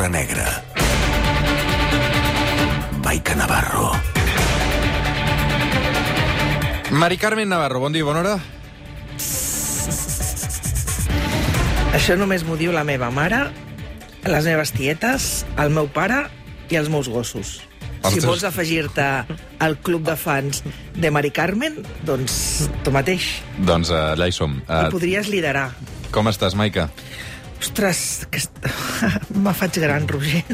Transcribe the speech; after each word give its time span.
l'hora 0.00 0.08
negra. 0.08 0.64
Maica 3.04 3.34
Navarro. 3.34 3.92
Mari 6.90 7.18
Carmen 7.18 7.48
Navarro, 7.48 7.80
bon 7.80 7.92
dia, 7.92 8.04
bona 8.04 8.22
hora. 8.24 8.38
Això 11.92 12.16
només 12.16 12.46
m'ho 12.48 12.56
diu 12.56 12.72
la 12.72 12.84
meva 12.88 13.10
mare, 13.12 13.42
les 14.24 14.48
meves 14.48 14.72
tietes, 14.72 15.44
el 15.60 15.74
meu 15.74 15.90
pare 15.92 16.22
i 16.72 16.80
els 16.80 16.88
meus 16.88 17.10
gossos. 17.12 17.58
Si 18.08 18.24
vols 18.24 18.46
afegir-te 18.48 19.04
al 19.60 19.76
club 19.84 20.06
de 20.08 20.16
fans 20.16 20.62
de 20.96 21.10
Mari 21.12 21.28
Carmen, 21.28 21.76
doncs 22.08 22.70
tu 22.86 22.94
mateix. 22.94 23.34
Doncs 23.58 23.92
uh, 23.92 24.14
allà 24.14 24.30
hi 24.30 24.32
som. 24.32 24.62
I 24.64 24.86
Uh, 24.86 24.88
podries 24.88 25.28
liderar. 25.28 25.74
com 26.10 26.26
estàs, 26.26 26.56
Maica? 26.56 26.88
Ostres, 27.60 28.26
que 28.32 28.40
me 29.44 29.52
faig 29.54 29.76
gran, 29.82 30.06
Roger. 30.08 30.44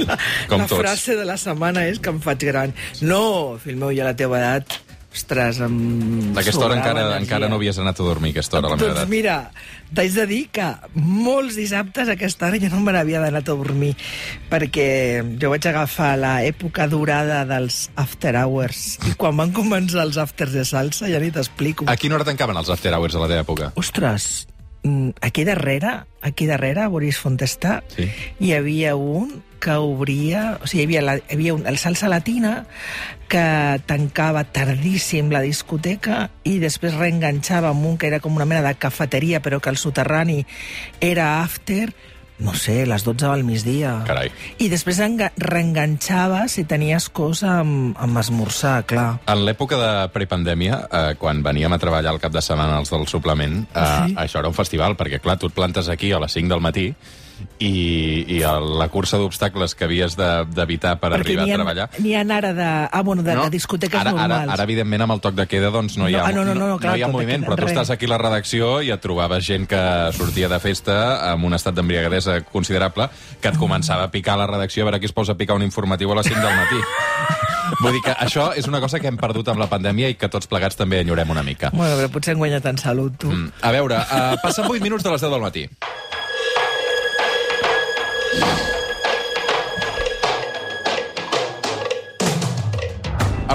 La, 0.00 0.16
Com 0.48 0.62
la 0.64 0.66
tots. 0.70 0.80
frase 0.80 1.16
de 1.18 1.26
la 1.28 1.36
setmana 1.36 1.84
és 1.90 2.00
que 2.00 2.08
em 2.14 2.22
faig 2.24 2.46
gran. 2.48 2.72
No, 3.04 3.58
fill 3.62 3.76
meu, 3.76 3.92
ja 3.92 4.06
la 4.08 4.14
teva 4.16 4.38
edat, 4.40 4.78
ostres, 5.12 5.58
em 5.60 5.74
A 6.32 6.40
aquesta 6.40 6.64
hora 6.64 6.78
encara, 6.78 7.02
energia. 7.04 7.20
encara 7.26 7.48
no 7.52 7.58
havies 7.60 7.76
anat 7.82 8.00
a 8.00 8.06
dormir, 8.06 8.30
aquesta 8.32 8.58
hora, 8.62 8.70
a 8.70 8.72
la 8.72 8.76
meva 8.78 8.86
Doncs 8.88 9.02
edat. 9.02 9.10
mira, 9.12 9.34
t'haig 9.92 10.14
de 10.16 10.24
dir 10.30 10.38
que 10.56 10.70
molts 10.96 11.58
dissabtes 11.60 12.08
a 12.08 12.14
aquesta 12.16 12.48
hora 12.48 12.60
jo 12.62 12.70
no 12.72 12.80
me 12.80 12.94
n'havia 12.96 13.20
d'anar 13.20 13.42
a 13.44 13.46
dormir 13.50 13.90
perquè 14.48 14.86
jo 15.36 15.50
vaig 15.52 15.68
agafar 15.68 16.14
l'època 16.16 16.86
durada 16.88 17.42
dels 17.44 17.90
after 18.00 18.32
hours 18.40 18.96
i 19.04 19.12
quan 19.20 19.36
van 19.36 19.52
començar 19.52 20.06
els 20.08 20.16
afters 20.16 20.56
de 20.56 20.64
salsa 20.64 21.12
ja 21.12 21.20
ni 21.20 21.28
t'explico. 21.30 21.84
A 21.92 21.96
quina 22.00 22.16
hora 22.16 22.24
tancaven 22.24 22.56
els 22.56 22.72
after 22.72 22.94
hours 22.96 23.12
a 23.14 23.20
la 23.20 23.28
teva 23.28 23.44
època? 23.44 23.68
Ostres, 23.76 24.46
aquí 25.20 25.44
darrere, 25.44 26.04
aquí 26.22 26.46
darrere, 26.46 26.82
a 26.82 26.88
Boris 26.88 27.18
Fontestà, 27.18 27.82
Sí. 27.94 28.08
hi 28.40 28.52
havia 28.52 28.96
un 28.96 29.42
que 29.62 29.74
obria... 29.78 30.58
O 30.62 30.66
sigui, 30.66 30.82
hi 30.82 30.86
havia, 30.86 31.02
la, 31.02 31.16
hi 31.18 31.36
havia 31.36 31.54
un, 31.54 31.66
el 31.70 31.78
Salsa 31.78 32.08
Latina 32.10 32.64
que 33.30 33.44
tancava 33.86 34.42
tardíssim 34.44 35.30
la 35.30 35.40
discoteca 35.40 36.30
i 36.44 36.58
després 36.58 36.96
reenganxava 36.98 37.70
amb 37.70 37.86
un 37.86 37.96
que 37.96 38.10
era 38.10 38.18
com 38.20 38.34
una 38.34 38.44
mena 38.44 38.60
de 38.66 38.74
cafeteria, 38.74 39.40
però 39.40 39.60
que 39.62 39.70
el 39.70 39.78
soterrani 39.78 40.42
era 41.00 41.40
after, 41.42 41.92
no 42.42 42.54
sé, 42.58 42.84
les 42.86 43.04
12 43.06 43.26
del 43.30 43.44
migdia. 43.44 44.02
Carai. 44.06 44.30
I 44.58 44.68
després 44.68 44.98
enga- 45.00 45.32
reenganxava 45.36 46.48
si 46.48 46.64
tenies 46.68 47.08
cosa 47.08 47.60
amb, 47.62 47.96
amb 47.98 48.18
esmorzar, 48.18 48.84
clar. 48.90 49.20
En 49.30 49.44
l'època 49.46 49.78
de 49.80 49.92
prepandèmia, 50.12 50.80
eh, 50.90 51.14
quan 51.18 51.42
veníem 51.42 51.72
a 51.72 51.78
treballar 51.78 52.12
al 52.12 52.20
cap 52.20 52.32
de 52.34 52.42
setmana 52.42 52.78
els 52.82 52.90
del 52.90 53.06
suplement, 53.06 53.62
eh, 53.74 53.86
Sí. 54.08 54.14
això 54.16 54.40
era 54.40 54.48
un 54.48 54.54
festival, 54.54 54.96
perquè, 54.96 55.20
clar, 55.20 55.38
tu 55.38 55.46
et 55.46 55.54
plantes 55.54 55.88
aquí 55.88 56.12
a 56.12 56.18
les 56.20 56.32
5 56.32 56.48
del 56.48 56.60
matí 56.60 56.94
i, 57.58 58.24
i 58.36 58.40
el, 58.42 58.66
la 58.78 58.88
cursa 58.92 59.18
d'obstacles 59.20 59.74
que 59.74 59.84
havies 59.88 60.16
de- 60.16 60.44
d'evitar 60.52 60.96
per 61.00 61.12
Perquè 61.12 61.20
arribar 61.20 61.44
n'hi 61.46 61.52
a 61.52 61.54
ha, 61.54 61.58
treballar... 61.60 61.86
n'hi 61.98 62.14
ha 62.14 62.22
ara 62.38 62.52
de, 62.56 62.68
ah, 62.90 63.02
bueno, 63.02 63.22
de, 63.22 63.34
de 63.36 63.50
discoteques 63.50 64.00
ara, 64.00 64.12
normals. 64.12 64.42
Ara, 64.46 64.52
ara, 64.56 64.64
evidentment, 64.68 65.02
amb 65.06 65.16
el 65.16 65.20
toc 65.24 65.34
de 65.38 65.46
queda, 65.50 65.70
doncs, 65.74 65.96
no 66.00 66.08
hi 66.08 66.14
ha, 66.16 66.22
No, 66.22 66.28
ah, 66.28 66.32
no, 66.32 66.44
no, 66.44 66.54
no, 66.54 66.78
clar, 66.78 66.92
no 66.94 66.98
hi 66.98 67.02
ha 67.02 67.10
de 67.10 67.12
moviment, 67.12 67.42
queda, 67.42 67.50
però 67.50 67.60
tu 67.60 67.66
res. 67.68 67.74
estàs 67.76 67.90
aquí 67.94 68.06
a 68.06 68.12
la 68.14 68.18
redacció 68.22 68.72
i 68.82 68.90
et 68.94 69.00
trobaves 69.02 69.44
gent 69.46 69.66
que 69.70 69.82
sortia 70.16 70.48
de 70.48 70.58
festa 70.62 70.98
amb 71.32 71.44
un 71.48 71.54
estat 71.58 71.74
d'embriagadesa 71.74 72.40
considerable 72.52 73.08
que 73.40 73.48
et 73.52 73.58
començava 73.60 74.08
a 74.08 74.10
picar 74.14 74.34
a 74.38 74.42
la 74.44 74.46
redacció 74.50 74.82
a 74.84 74.90
veure 74.90 75.00
qui 75.00 75.06
es 75.10 75.12
posa 75.16 75.32
a 75.32 75.38
picar 75.40 75.56
un 75.56 75.62
informatiu 75.66 76.12
a 76.12 76.16
les 76.20 76.26
5 76.30 76.40
del 76.40 76.56
matí. 76.56 76.80
Vull 77.82 77.94
dir 77.96 78.02
que 78.04 78.12
això 78.20 78.50
és 78.58 78.66
una 78.68 78.80
cosa 78.82 79.00
que 79.00 79.08
hem 79.08 79.16
perdut 79.16 79.48
amb 79.48 79.58
la 79.62 79.66
pandèmia 79.70 80.10
i 80.12 80.14
que 80.20 80.28
tots 80.28 80.46
plegats 80.50 80.76
també 80.76 81.00
enyorem 81.00 81.30
una 81.32 81.42
mica. 81.42 81.70
Bueno, 81.72 81.96
però 81.96 82.10
potser 82.12 82.34
hem 82.34 82.42
guanyat 82.42 82.66
en 82.68 82.78
salut, 82.78 83.16
tu. 83.18 83.30
Mm. 83.32 83.48
A 83.64 83.70
veure, 83.72 83.96
uh, 84.02 84.36
passen 84.42 84.68
8 84.68 84.82
minuts 84.84 85.02
de 85.06 85.10
les 85.14 85.24
10 85.24 85.32
del 85.32 85.40
matí. 85.40 85.64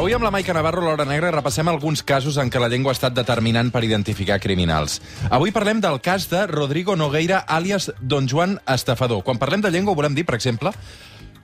Avui 0.07 0.16
amb 0.16 0.23
la 0.23 0.29
Maica 0.31 0.53
Navarro, 0.56 0.79
l'Hora 0.85 1.03
Negra, 1.03 1.34
repassem 1.35 1.68
alguns 1.68 2.00
casos 2.00 2.38
en 2.40 2.47
què 2.47 2.62
la 2.63 2.69
llengua 2.72 2.94
ha 2.94 2.95
estat 2.95 3.12
determinant 3.12 3.73
per 3.75 3.81
identificar 3.84 4.38
criminals. 4.40 5.01
Avui 5.35 5.51
parlem 5.51 5.81
del 5.84 6.00
cas 6.00 6.29
de 6.31 6.45
Rodrigo 6.47 6.95
Nogueira, 6.95 7.41
àlies 7.44 7.90
Don 8.00 8.29
Joan 8.31 8.53
Estafador. 8.72 9.19
Quan 9.28 9.35
parlem 9.35 9.66
de 9.66 9.73
llengua, 9.75 9.97
volem 10.00 10.16
dir, 10.16 10.23
per 10.23 10.38
exemple, 10.38 10.72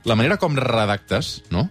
la 0.08 0.16
manera 0.16 0.40
com 0.40 0.56
redactes, 0.56 1.42
no? 1.52 1.66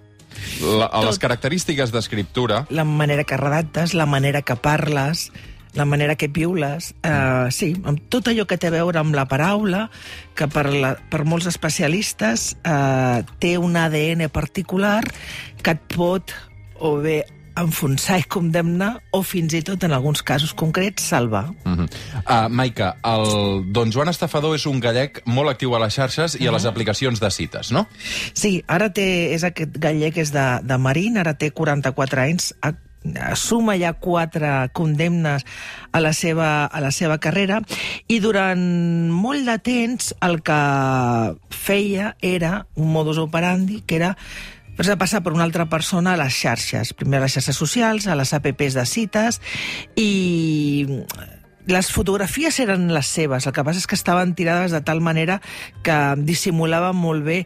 La, 0.61 0.91
les 1.07 1.17
característiques 1.17 1.89
d'escriptura, 1.89 2.67
La 2.69 2.85
manera 2.85 3.25
que 3.25 3.41
redactes, 3.41 3.97
la 3.97 4.05
manera 4.05 4.43
que 4.43 4.53
parles, 4.53 5.31
la 5.73 5.89
manera 5.89 6.13
que 6.13 6.29
piules, 6.29 6.93
eh, 7.01 7.49
sí, 7.49 7.73
amb 7.89 8.05
tot 8.13 8.29
allò 8.29 8.45
que 8.45 8.61
té 8.61 8.69
a 8.69 8.77
veure 8.77 9.01
amb 9.01 9.17
la 9.17 9.25
paraula, 9.25 9.87
que 10.37 10.45
per, 10.45 10.69
la, 10.69 10.93
per 11.09 11.25
molts 11.25 11.49
especialistes 11.49 12.51
eh, 12.61 13.25
té 13.41 13.57
un 13.57 13.81
ADN 13.81 14.27
particular 14.29 15.01
que 15.57 15.73
et 15.73 15.87
pot 15.89 16.37
o 16.79 16.97
bé 17.03 17.23
enfonsar 17.59 18.17
i 18.19 18.23
condemnar 18.29 18.95
o 19.13 19.21
fins 19.25 19.53
i 19.53 19.61
tot, 19.65 19.83
en 19.85 19.93
alguns 19.93 20.23
casos 20.25 20.53
concrets, 20.57 21.03
salvar. 21.03 21.49
Uh 21.65 21.77
-huh. 21.77 21.89
uh, 22.25 22.49
Maica, 22.49 22.97
el 23.03 23.71
Don 23.73 23.91
Joan 23.91 24.09
Estafador 24.09 24.55
és 24.55 24.65
un 24.65 24.79
gallec 24.79 25.21
molt 25.25 25.49
actiu 25.49 25.75
a 25.75 25.79
les 25.79 25.93
xarxes 25.93 26.35
i 26.39 26.47
a 26.47 26.51
les 26.51 26.65
aplicacions 26.65 27.19
de 27.19 27.31
cites, 27.31 27.71
no? 27.71 27.87
Sí, 28.33 28.63
ara 28.67 28.89
té, 28.89 29.33
és 29.33 29.43
aquest 29.43 29.77
gallec, 29.77 30.17
és 30.17 30.31
de, 30.31 30.59
de 30.63 30.77
Marín, 30.77 31.17
ara 31.17 31.33
té 31.33 31.51
44 31.51 32.21
anys, 32.21 32.53
ha, 32.61 32.73
suma 33.35 33.75
ja 33.77 33.93
quatre 33.93 34.69
condemnes 34.73 35.45
a 35.91 35.99
la, 35.99 36.13
seva, 36.13 36.65
a 36.65 36.79
la 36.79 36.91
seva 36.91 37.17
carrera 37.19 37.61
i 38.07 38.19
durant 38.19 39.11
molt 39.11 39.45
de 39.45 39.57
temps 39.59 40.13
el 40.21 40.41
que 40.41 41.35
feia 41.49 42.15
era 42.21 42.65
un 42.75 42.91
modus 42.91 43.17
operandi 43.17 43.83
que 43.85 43.95
era 43.95 44.17
fer 44.81 44.97
passar 44.97 45.21
per 45.23 45.33
una 45.33 45.45
altra 45.45 45.67
persona 45.69 46.13
a 46.13 46.19
les 46.19 46.33
xarxes. 46.33 46.93
Primer 46.97 47.21
a 47.21 47.25
les 47.27 47.37
xarxes 47.37 47.57
socials, 47.57 48.07
a 48.07 48.17
les 48.17 48.33
apps 48.33 48.73
de 48.73 48.85
cites 48.89 49.41
i 49.95 51.03
les 51.65 51.89
fotografies 51.91 52.57
eren 52.59 52.89
les 52.91 53.07
seves, 53.07 53.45
el 53.47 53.53
que 53.55 53.63
passa 53.63 53.79
és 53.79 53.87
que 53.87 53.95
estaven 53.95 54.33
tirades 54.35 54.73
de 54.75 54.81
tal 54.83 54.99
manera 55.01 55.39
que 55.83 55.95
dissimulaven 56.19 56.95
molt 56.99 57.23
bé 57.23 57.37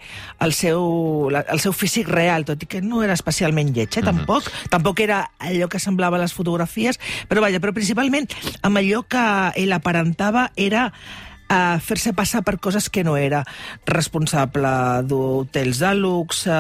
el 0.42 0.56
seu, 0.58 1.30
el 1.30 1.62
seu 1.62 1.74
físic 1.74 2.10
real, 2.10 2.46
tot 2.48 2.64
i 2.64 2.70
que 2.70 2.82
no 2.82 3.04
era 3.06 3.14
especialment 3.14 3.76
lleig, 3.76 3.94
eh, 3.94 4.06
tampoc. 4.06 4.50
Tampoc 4.74 5.04
era 5.06 5.22
allò 5.38 5.70
que 5.70 5.82
semblava 5.84 6.18
les 6.18 6.34
fotografies, 6.34 7.00
però 7.30 7.46
vaja, 7.46 7.62
però 7.62 7.76
principalment 7.78 8.30
amb 8.64 8.82
allò 8.82 9.04
que 9.06 9.28
ell 9.62 9.76
aparentava 9.78 10.50
era 10.56 10.90
a 11.48 11.80
fer-se 11.84 12.14
passar 12.14 12.44
per 12.46 12.58
coses 12.60 12.90
que 12.90 13.04
no 13.08 13.18
era. 13.18 13.44
Responsable 13.88 14.72
d'hotels 15.08 15.82
de 15.84 15.94
luxe, 15.96 16.58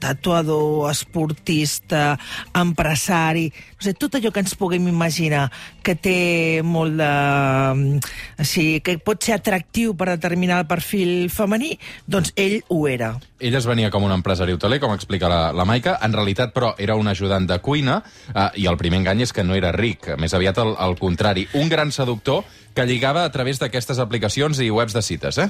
tatuador, 0.00 0.90
esportista, 0.90 2.18
empresari... 2.54 3.50
No 3.80 3.86
sé, 3.86 3.94
tot 3.96 4.18
allò 4.18 4.28
que 4.28 4.42
ens 4.42 4.52
puguem 4.60 4.90
imaginar 4.90 5.46
que 5.84 5.94
té 5.96 6.60
molt 6.64 6.98
de... 7.00 8.00
Així, 8.40 8.64
que 8.84 8.98
pot 9.00 9.24
ser 9.24 9.38
atractiu 9.38 9.94
per 9.96 10.10
determinar 10.10 10.60
el 10.60 10.68
perfil 10.68 11.30
femení, 11.32 11.76
doncs 12.04 12.34
ell 12.36 12.60
ho 12.68 12.82
era. 12.90 13.14
Ell 13.40 13.56
es 13.56 13.64
venia 13.64 13.88
com 13.92 14.04
un 14.04 14.12
empresari 14.12 14.52
hoteler, 14.52 14.80
com 14.82 14.92
explica 14.92 15.30
la, 15.32 15.40
la 15.56 15.64
Maica. 15.64 15.96
En 16.04 16.12
realitat, 16.12 16.52
però, 16.52 16.74
era 16.76 16.96
un 17.00 17.08
ajudant 17.08 17.48
de 17.48 17.56
cuina 17.64 18.02
eh, 18.34 18.50
i 18.60 18.68
el 18.68 18.76
primer 18.80 19.00
engany 19.00 19.24
és 19.24 19.32
que 19.32 19.44
no 19.44 19.56
era 19.56 19.72
ric. 19.72 20.12
Més 20.20 20.36
aviat 20.36 20.60
el 20.60 20.98
contrari. 21.00 21.46
Un 21.56 21.72
gran 21.72 21.92
seductor 21.92 22.44
que 22.74 22.86
lligava 22.86 23.24
a 23.24 23.32
través 23.34 23.58
d'aquestes 23.58 23.98
aplicacions 23.98 24.60
i 24.62 24.70
webs 24.70 24.94
de 24.94 25.02
cites, 25.02 25.38
eh? 25.42 25.48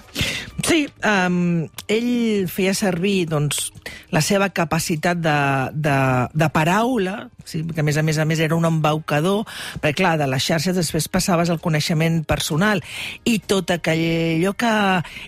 Sí, 0.64 0.86
um, 1.04 1.66
ell 1.90 2.46
feia 2.48 2.72
servir 2.76 3.26
doncs, 3.30 3.68
la 4.14 4.22
seva 4.24 4.50
capacitat 4.56 5.20
de, 5.20 5.36
de, 5.74 5.96
de 6.32 6.48
paraula, 6.54 7.28
sí, 7.44 7.62
que 7.66 7.82
a 7.82 7.86
més 7.86 7.98
a 8.00 8.04
més 8.06 8.18
a 8.18 8.26
més 8.28 8.40
era 8.40 8.56
un 8.56 8.64
embaucador, 8.68 9.44
perquè 9.82 10.00
clar, 10.00 10.14
de 10.20 10.28
les 10.30 10.46
xarxes 10.46 10.76
després 10.76 11.10
passaves 11.12 11.50
al 11.52 11.60
coneixement 11.60 12.22
personal 12.24 12.80
i 13.28 13.36
tot 13.44 13.74
allò 13.74 14.54
que 14.56 14.72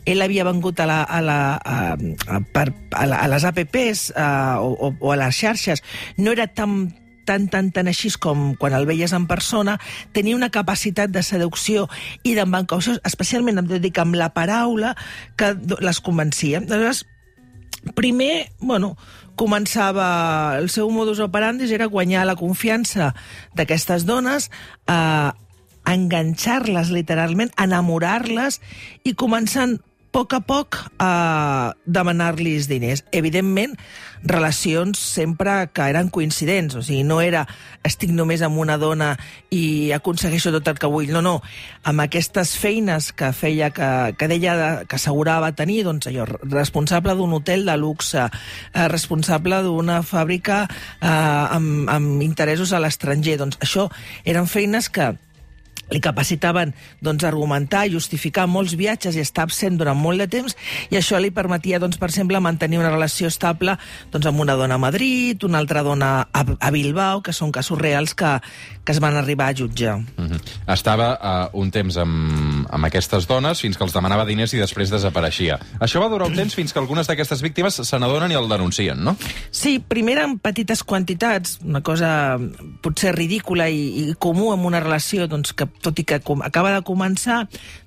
ell 0.08 0.24
havia 0.24 0.46
vengut 0.48 0.80
a, 0.80 0.88
la, 0.88 1.02
a, 1.04 1.20
la, 1.20 1.38
a, 1.58 1.76
a, 1.92 2.40
per, 2.54 2.68
a, 2.96 3.04
a 3.04 3.28
les 3.28 3.44
apps 3.44 4.08
uh, 4.16 4.64
o, 4.64 4.94
o 4.96 5.12
a 5.12 5.20
les 5.20 5.36
xarxes 5.44 5.84
no 6.16 6.32
era 6.32 6.48
tan 6.48 6.88
tan, 7.24 7.48
tan, 7.48 7.70
tan 7.74 7.88
així 7.90 8.10
com 8.20 8.52
quan 8.60 8.74
el 8.76 8.86
veies 8.88 9.14
en 9.16 9.26
persona, 9.30 9.78
tenia 10.12 10.36
una 10.36 10.50
capacitat 10.54 11.12
de 11.12 11.22
seducció 11.22 11.88
i 12.22 12.34
d'embancaució, 12.38 12.98
especialment, 13.08 13.62
em 13.62 13.72
dic, 13.82 13.98
amb 14.02 14.18
la 14.18 14.32
paraula, 14.34 14.96
que 15.36 15.54
les 15.80 16.00
convencia. 16.00 16.62
Aleshores, 16.62 17.04
primer, 17.98 18.48
bueno, 18.60 18.96
començava 19.36 20.58
el 20.58 20.68
seu 20.70 20.90
modus 20.92 21.22
operandi 21.24 21.70
era 21.72 21.90
guanyar 21.90 22.26
la 22.28 22.36
confiança 22.36 23.12
d'aquestes 23.56 24.04
dones, 24.06 24.50
eh, 24.86 25.30
enganxar-les 25.88 26.92
literalment, 26.94 27.50
enamorar-les 27.58 28.60
i 29.04 29.14
començant 29.18 29.80
poc 30.12 30.34
a 30.36 30.40
poc 30.44 30.76
eh, 31.00 31.68
demanar-los 31.88 32.68
diners. 32.68 33.02
Evidentment, 33.12 33.74
relacions 34.22 35.00
sempre 35.00 35.70
que 35.72 35.88
eren 35.90 36.10
coincidents, 36.12 36.76
o 36.76 36.82
sigui, 36.84 37.02
no 37.08 37.18
era 37.24 37.46
estic 37.82 38.12
només 38.14 38.44
amb 38.44 38.60
una 38.62 38.76
dona 38.78 39.14
i 39.50 39.90
aconsegueixo 39.96 40.52
tot 40.54 40.68
el 40.70 40.78
que 40.78 40.90
vull, 40.92 41.10
no, 41.10 41.24
no. 41.24 41.34
Amb 41.88 42.04
aquestes 42.04 42.54
feines 42.60 43.10
que 43.16 43.32
feia, 43.34 43.72
que, 43.74 43.88
que 44.20 44.28
deia 44.30 44.84
que 44.86 45.00
assegurava 45.00 45.54
tenir, 45.56 45.82
doncs 45.88 46.12
allò, 46.12 46.28
responsable 46.44 47.16
d'un 47.18 47.34
hotel 47.40 47.66
de 47.66 47.76
luxe, 47.80 48.28
eh, 48.28 48.86
responsable 48.92 49.62
d'una 49.64 50.02
fàbrica 50.06 50.62
eh, 50.68 51.08
amb, 51.08 51.88
amb 51.90 52.22
interessos 52.22 52.76
a 52.76 52.84
l'estranger, 52.84 53.40
doncs 53.40 53.58
això 53.64 53.88
eren 54.28 54.46
feines 54.46 54.92
que 54.92 55.14
li 55.90 56.00
capacitaven 56.00 56.72
doncs, 57.04 57.24
argumentar, 57.24 57.86
justificar 57.92 58.46
molts 58.48 58.76
viatges 58.78 59.16
i 59.16 59.22
estar 59.22 59.44
absent 59.48 59.78
durant 59.80 59.98
molt 59.98 60.22
de 60.22 60.28
temps, 60.30 60.56
i 60.90 60.98
això 60.98 61.20
li 61.20 61.32
permetia, 61.34 61.80
doncs, 61.82 61.98
per 62.00 62.10
exemple, 62.10 62.40
mantenir 62.40 62.80
una 62.80 62.92
relació 62.92 63.28
estable 63.28 63.76
doncs, 64.12 64.26
amb 64.28 64.40
una 64.40 64.56
dona 64.58 64.78
a 64.78 64.82
Madrid, 64.82 65.44
una 65.44 65.60
altra 65.60 65.82
dona 65.82 66.12
a, 66.32 66.44
a 66.58 66.70
Bilbao, 66.74 67.22
que 67.22 67.34
són 67.36 67.52
casos 67.52 67.78
reals 67.78 68.14
que, 68.14 68.38
que 68.84 68.94
es 68.94 69.00
van 69.02 69.16
arribar 69.16 69.50
a 69.50 69.56
jutjar. 69.56 69.98
Mm 69.98 70.28
-hmm. 70.28 70.40
Estava 70.72 71.08
uh, 71.52 71.60
un 71.60 71.70
temps 71.70 71.96
amb, 71.96 72.66
amb 72.70 72.84
aquestes 72.84 73.26
dones 73.26 73.60
fins 73.60 73.76
que 73.76 73.84
els 73.84 73.92
demanava 73.92 74.24
diners 74.24 74.54
i 74.54 74.58
després 74.58 74.90
desapareixia. 74.90 75.58
Això 75.80 76.00
va 76.00 76.08
durar 76.08 76.28
un 76.28 76.34
temps 76.34 76.54
fins 76.54 76.72
que 76.72 76.78
algunes 76.78 77.06
d'aquestes 77.06 77.42
víctimes 77.42 77.74
se 77.74 77.98
n'adonen 77.98 78.30
i 78.30 78.34
el 78.34 78.48
denuncien, 78.48 79.04
no? 79.04 79.16
Sí, 79.50 79.78
primer 79.78 80.18
en 80.18 80.38
petites 80.38 80.82
quantitats, 80.82 81.58
una 81.64 81.80
cosa 81.80 82.38
potser 82.80 83.14
ridícula 83.14 83.68
i, 83.68 84.10
i 84.10 84.14
comú 84.18 84.52
en 84.54 84.64
una 84.64 84.80
relació 84.80 85.26
doncs, 85.26 85.52
que 85.52 85.66
tot 85.82 85.98
i 85.98 86.06
que 86.08 86.20
com, 86.24 86.42
acaba 86.46 86.72
de 86.74 86.82
començar, 86.86 87.42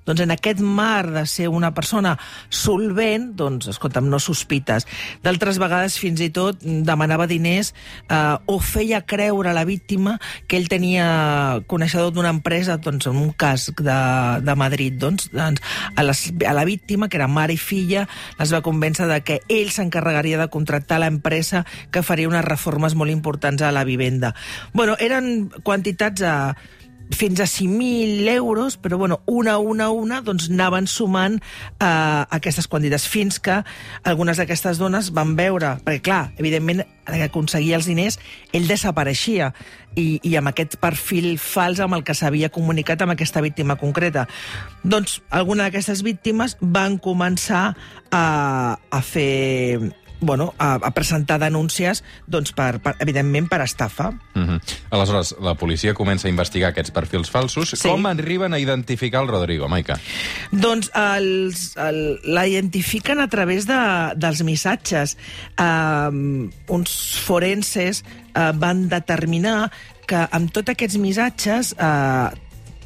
doncs 0.06 0.22
en 0.22 0.32
aquest 0.34 0.60
mar 0.60 1.08
de 1.10 1.24
ser 1.26 1.48
una 1.50 1.72
persona 1.74 2.14
solvent, 2.52 3.32
doncs, 3.38 3.70
escolta'm, 3.72 4.06
no 4.10 4.20
sospites. 4.22 4.86
D'altres 5.24 5.58
vegades, 5.62 5.98
fins 5.98 6.22
i 6.22 6.30
tot, 6.34 6.62
demanava 6.62 7.26
diners 7.30 7.72
eh, 8.08 8.36
o 8.46 8.58
feia 8.62 9.02
creure 9.08 9.50
a 9.50 9.56
la 9.56 9.66
víctima 9.66 10.16
que 10.46 10.60
ell 10.60 10.68
tenia 10.70 11.62
coneixedor 11.66 12.12
d'una 12.14 12.32
empresa, 12.34 12.78
doncs, 12.78 13.08
en 13.10 13.18
un 13.18 13.32
cas 13.32 13.70
de, 13.74 13.98
de 14.46 14.56
Madrid, 14.58 15.00
doncs, 15.00 15.30
doncs 15.34 15.64
a, 15.94 16.06
les, 16.06 16.22
a 16.46 16.54
la 16.56 16.66
víctima, 16.68 17.08
que 17.08 17.18
era 17.18 17.28
mare 17.28 17.56
i 17.56 17.60
filla, 17.60 18.06
les 18.38 18.54
va 18.54 18.62
convèncer 18.66 19.08
de 19.10 19.20
que 19.26 19.40
ell 19.52 19.72
s'encarregaria 19.74 20.38
de 20.38 20.50
contractar 20.52 21.00
l'empresa 21.02 21.64
que 21.90 22.04
faria 22.06 22.30
unes 22.30 22.44
reformes 22.46 22.94
molt 22.94 23.10
importants 23.10 23.62
a 23.62 23.72
la 23.74 23.84
vivenda. 23.84 24.34
Bueno, 24.72 24.96
eren 25.00 25.48
quantitats 25.64 26.22
a 26.22 26.36
eh, 26.52 26.74
fins 27.10 27.40
a 27.40 27.46
5.000 27.46 28.28
euros, 28.28 28.76
però 28.76 28.98
bueno, 28.98 29.20
una, 29.26 29.58
una, 29.58 29.90
una, 29.90 30.20
doncs 30.22 30.48
anaven 30.50 30.86
sumant 30.90 31.38
eh, 31.38 31.86
aquestes 32.30 32.68
quantitats, 32.68 33.06
fins 33.08 33.38
que 33.40 33.62
algunes 34.04 34.40
d'aquestes 34.40 34.80
dones 34.82 35.12
van 35.14 35.36
veure, 35.38 35.76
perquè 35.86 36.02
clar, 36.10 36.22
evidentment, 36.38 36.84
que 37.06 37.22
aconseguia 37.28 37.78
els 37.78 37.86
diners, 37.86 38.18
ell 38.52 38.66
desapareixia, 38.66 39.52
i, 39.96 40.20
i 40.22 40.34
amb 40.36 40.50
aquest 40.50 40.76
perfil 40.82 41.36
fals 41.40 41.80
amb 41.80 41.96
el 41.96 42.04
que 42.04 42.14
s'havia 42.14 42.50
comunicat 42.52 43.02
amb 43.02 43.14
aquesta 43.14 43.40
víctima 43.40 43.78
concreta. 43.80 44.26
Doncs 44.84 45.20
alguna 45.30 45.66
d'aquestes 45.66 46.04
víctimes 46.06 46.58
van 46.60 46.98
començar 47.02 47.70
a, 48.10 48.26
a 48.76 49.00
fer 49.02 49.94
bueno, 50.20 50.54
a, 50.58 50.74
a 50.74 50.90
presentar 50.92 51.38
denúncies, 51.40 52.02
doncs, 52.26 52.52
per, 52.56 52.80
per, 52.80 52.94
evidentment, 53.04 53.48
per 53.48 53.60
estafa. 53.62 54.12
Uh 54.34 54.42
-huh. 54.42 54.60
Aleshores, 54.90 55.34
la 55.40 55.54
policia 55.54 55.94
comença 55.94 56.28
a 56.28 56.30
investigar 56.30 56.70
aquests 56.70 56.90
perfils 56.90 57.30
falsos. 57.30 57.70
Sí. 57.70 57.88
Com 57.88 58.06
arriben 58.06 58.52
a 58.52 58.58
identificar 58.58 59.22
el 59.22 59.28
Rodrigo, 59.28 59.68
Maica? 59.68 59.98
Doncs 60.50 60.90
els, 60.94 61.76
el, 61.76 62.20
la 62.24 62.46
identifiquen 62.46 63.20
a 63.20 63.28
través 63.28 63.66
de, 63.66 64.12
dels 64.16 64.42
missatges. 64.42 65.16
Um, 65.58 66.50
uns 66.68 67.20
forenses 67.24 68.04
uh, 68.34 68.52
van 68.54 68.88
determinar 68.88 69.70
que 70.06 70.28
amb 70.30 70.52
tots 70.54 70.70
aquests 70.70 70.96
missatges 71.02 71.74
uh, 71.74 72.30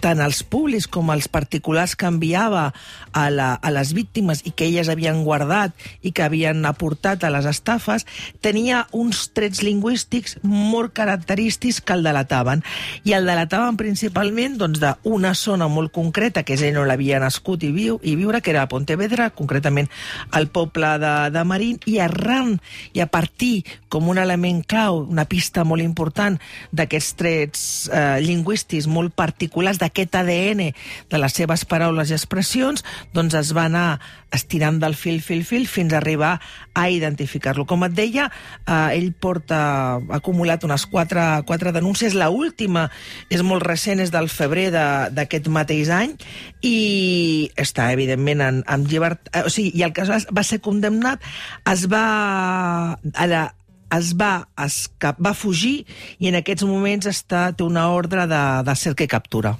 tant 0.02 0.20
els 0.24 0.42
públics 0.42 0.88
com 0.90 1.12
els 1.12 1.28
particulars 1.28 1.94
que 1.96 2.08
enviava 2.08 2.70
a, 3.12 3.24
la, 3.30 3.52
a 3.54 3.70
les 3.74 3.92
víctimes 3.96 4.42
i 4.48 4.52
que 4.56 4.66
elles 4.70 4.88
havien 4.88 5.22
guardat 5.24 5.76
i 6.02 6.12
que 6.12 6.24
havien 6.24 6.64
aportat 6.66 7.24
a 7.24 7.30
les 7.32 7.46
estafes, 7.48 8.06
tenia 8.40 8.86
uns 8.96 9.28
trets 9.36 9.62
lingüístics 9.66 10.38
molt 10.42 10.94
característics 10.96 11.80
que 11.84 11.96
el 11.96 12.06
delataven. 12.06 12.64
I 13.04 13.14
el 13.18 13.28
delataven 13.28 13.78
principalment 13.80 14.58
doncs, 14.60 14.80
d'una 14.80 15.34
zona 15.34 15.68
molt 15.68 15.92
concreta, 15.92 16.44
que 16.44 16.56
és 16.56 16.64
no 16.74 16.86
l'havia 16.86 17.20
nascut 17.22 17.64
i, 17.66 17.72
viu, 17.74 17.98
i 18.02 18.16
viure, 18.18 18.40
que 18.40 18.52
era 18.54 18.64
a 18.64 18.70
Pontevedra, 18.70 19.30
concretament 19.36 19.90
al 20.36 20.48
poble 20.52 20.96
de, 21.02 21.14
de 21.34 21.44
Marín, 21.44 21.80
i 21.90 21.98
arran 22.00 22.56
i 22.94 23.02
a 23.02 23.08
partir 23.10 23.64
com 23.90 24.08
un 24.08 24.20
element 24.22 24.62
clau, 24.66 25.02
una 25.10 25.26
pista 25.28 25.64
molt 25.66 25.82
important 25.82 26.38
d'aquests 26.76 27.16
trets 27.18 27.62
eh, 27.90 28.20
lingüístics 28.22 28.86
molt 28.90 29.14
particulars, 29.18 29.80
d'aquest 29.90 30.16
ADN 30.22 30.70
de 31.10 31.18
les 31.20 31.34
seves 31.34 31.66
paraules 31.66 32.10
i 32.10 32.16
expressions, 32.16 32.86
doncs 33.12 33.34
es 33.34 33.52
va 33.56 33.66
anar 33.66 34.00
estirant 34.30 34.78
del 34.78 34.94
fil, 34.94 35.18
fil, 35.22 35.42
fil, 35.44 35.66
fins 35.66 35.92
a 35.92 35.98
arribar 35.98 36.38
a 36.78 36.86
identificar-lo. 36.90 37.66
Com 37.66 37.82
et 37.84 37.94
deia, 37.96 38.28
eh, 38.66 38.96
ell 38.96 39.10
porta 39.12 39.58
ha 39.98 40.16
acumulat 40.20 40.64
unes 40.64 40.86
quatre, 40.86 41.42
quatre 41.46 41.72
denúncies. 41.74 42.14
La 42.14 42.30
última 42.30 42.88
és 43.28 43.42
molt 43.42 43.66
recent, 43.66 44.00
és 44.00 44.14
del 44.14 44.30
febrer 44.30 44.70
d'aquest 44.70 45.50
mateix 45.50 45.90
any, 45.90 46.14
i 46.62 47.50
està, 47.58 47.90
evidentment, 47.92 48.40
en, 48.46 48.62
en 48.66 48.86
llibertat... 48.86 49.32
Eh, 49.34 49.46
o 49.46 49.50
sigui, 49.52 49.74
i 49.74 49.86
el 49.86 49.94
cas 49.96 50.28
va 50.30 50.46
ser 50.46 50.60
condemnat, 50.62 51.24
es 51.70 51.88
va... 51.90 52.04
A 52.94 53.26
la, 53.26 53.48
es 53.96 54.12
va, 54.14 54.46
escap, 54.62 55.18
va 55.18 55.34
fugir 55.34 55.80
i 56.22 56.30
en 56.30 56.38
aquests 56.38 56.62
moments 56.62 57.10
està, 57.10 57.48
té 57.50 57.66
una 57.66 57.88
ordre 57.90 58.28
de, 58.30 58.44
de 58.62 58.76
cerca 58.78 59.02
i 59.02 59.10
captura. 59.10 59.56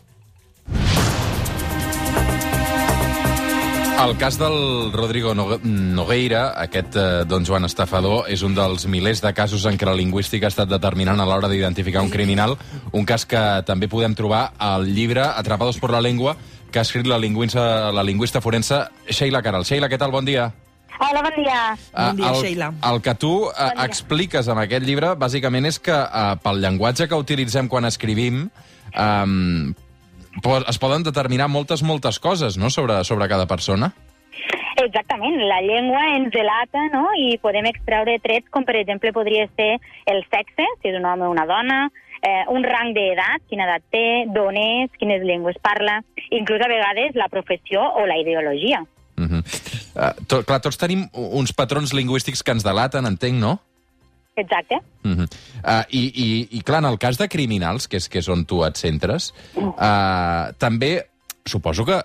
El 4.00 4.16
cas 4.16 4.38
del 4.38 4.92
Rodrigo 4.92 5.34
Nogueira, 5.34 6.54
aquest 6.56 6.94
eh, 6.96 7.02
don 7.28 7.44
Joan 7.44 7.66
estafador, 7.68 8.30
és 8.32 8.40
un 8.40 8.54
dels 8.56 8.86
milers 8.88 9.20
de 9.20 9.32
casos 9.36 9.66
en 9.68 9.76
què 9.76 9.84
la 9.84 9.92
lingüística 9.98 10.48
ha 10.48 10.52
estat 10.54 10.70
determinant 10.70 11.20
a 11.20 11.26
l'hora 11.28 11.50
d'identificar 11.52 12.00
un 12.00 12.08
criminal, 12.08 12.56
un 12.96 13.04
cas 13.04 13.26
que 13.28 13.42
també 13.68 13.90
podem 13.92 14.14
trobar 14.16 14.54
al 14.56 14.88
llibre 14.88 15.26
Atrapados 15.26 15.76
por 15.76 15.92
la 15.92 16.00
lengua, 16.00 16.32
que 16.72 16.80
ha 16.80 16.86
escrit 16.88 17.04
la 17.10 17.18
lingüista, 17.20 17.92
la 17.92 18.02
lingüista 18.06 18.40
forense 18.40 18.86
Sheila 19.10 19.42
Caral. 19.44 19.68
Sheila, 19.68 19.92
què 19.92 20.00
tal? 20.00 20.16
Bon 20.16 20.24
dia. 20.24 20.48
Hola, 20.96 21.20
bon 21.20 21.36
dia. 21.36 21.60
Bon 21.92 22.16
dia, 22.16 22.32
el, 22.32 22.40
Sheila. 22.40 22.72
El 22.88 23.02
que 23.04 23.14
tu 23.20 23.34
uh, 23.50 23.52
bon 23.52 23.84
expliques 23.84 24.48
amb 24.48 24.64
aquest 24.64 24.88
llibre, 24.88 25.12
bàsicament, 25.20 25.68
és 25.68 25.76
que 25.76 26.00
uh, 26.00 26.38
pel 26.40 26.64
llenguatge 26.64 27.04
que 27.10 27.20
utilitzem 27.20 27.68
quan 27.68 27.84
escrivim, 27.84 28.46
um, 28.96 29.74
es 30.68 30.78
poden 30.78 31.02
determinar 31.02 31.48
moltes, 31.48 31.82
moltes 31.82 32.18
coses 32.18 32.56
no? 32.58 32.70
sobre, 32.70 33.02
sobre 33.04 33.28
cada 33.28 33.46
persona. 33.46 33.92
Exactament, 34.80 35.36
la 35.44 35.60
llengua 35.60 36.00
ens 36.16 36.30
delata 36.32 36.86
no? 36.94 37.08
i 37.18 37.36
podem 37.42 37.66
extreure 37.68 38.16
trets 38.24 38.48
com, 38.50 38.64
per 38.64 38.78
exemple, 38.80 39.12
podria 39.12 39.44
ser 39.58 39.74
el 40.08 40.22
sexe, 40.30 40.64
si 40.80 40.88
és 40.88 40.96
un 40.96 41.04
home 41.04 41.26
o 41.26 41.32
una 41.34 41.44
dona, 41.48 41.80
eh, 42.22 42.44
un 42.48 42.64
rang 42.64 42.94
d'edat, 42.96 43.44
quina 43.50 43.66
edat 43.66 43.84
té, 43.92 44.06
d'on 44.32 44.56
és, 44.56 44.94
quines 45.00 45.24
llengües 45.26 45.58
parla, 45.60 46.00
inclús 46.30 46.64
a 46.64 46.70
vegades 46.72 47.18
la 47.18 47.28
professió 47.28 47.82
o 47.82 48.06
la 48.08 48.16
ideologia. 48.22 48.80
Uh 49.20 49.26
-huh. 49.28 49.42
uh, 49.96 50.26
to, 50.26 50.42
clar, 50.44 50.60
tots 50.60 50.78
tenim 50.78 51.08
uns 51.12 51.52
patrons 51.52 51.92
lingüístics 51.92 52.42
que 52.42 52.52
ens 52.52 52.64
delaten, 52.64 53.04
entenc, 53.04 53.36
no? 53.36 53.60
Exacte. 54.40 54.80
Uh 55.04 55.10
-huh. 55.10 55.26
uh, 55.64 55.84
i, 55.90 56.02
i, 56.24 56.58
I, 56.58 56.62
clar, 56.62 56.78
en 56.84 56.90
el 56.90 56.98
cas 56.98 57.18
de 57.18 57.28
criminals, 57.28 57.88
que 57.88 57.96
és, 57.96 58.08
que 58.08 58.18
és 58.18 58.28
on 58.28 58.44
tu 58.44 58.64
et 58.64 58.76
centres, 58.76 59.32
uh, 59.56 60.52
també 60.58 61.06
suposo 61.44 61.84
que, 61.84 62.00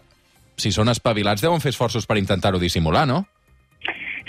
si 0.56 0.72
són 0.72 0.90
espavilats, 0.90 1.42
deuen 1.42 1.62
fer 1.62 1.70
esforços 1.70 2.06
per 2.06 2.18
intentar-ho 2.18 2.60
dissimular, 2.60 3.08
no? 3.08 3.26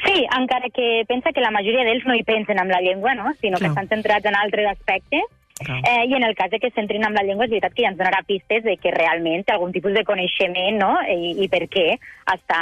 Sí, 0.04 0.26
encara 0.38 0.68
que 0.70 1.04
pensa 1.08 1.32
que 1.32 1.40
la 1.40 1.50
majoria 1.50 1.84
d'ells 1.84 2.04
no 2.06 2.14
hi 2.14 2.22
pensen 2.22 2.60
amb 2.60 2.70
la 2.70 2.80
llengua, 2.80 3.14
no? 3.14 3.32
sinó 3.40 3.58
que 3.58 3.66
estan 3.66 3.88
centrats 3.88 4.26
en 4.26 4.36
altres 4.36 4.68
aspectes. 4.70 5.24
Eh, 5.58 6.04
I 6.06 6.14
en 6.14 6.22
el 6.22 6.34
cas 6.36 6.50
de 6.52 6.58
que 6.60 6.68
s'entrin 6.74 7.06
amb 7.06 7.16
la 7.16 7.22
llengua, 7.24 7.46
és 7.46 7.52
veritat 7.54 7.72
que 7.72 7.86
ja 7.86 7.88
ens 7.88 7.96
donarà 7.96 8.20
pistes 8.28 8.60
de 8.66 8.74
que 8.76 8.92
realment 8.92 9.46
té 9.46 9.54
algun 9.54 9.72
tipus 9.72 9.94
de 9.96 10.02
coneixement 10.04 10.76
no? 10.76 10.90
I, 11.08 11.32
i 11.44 11.48
per 11.48 11.62
què 11.72 11.86
està 12.34 12.60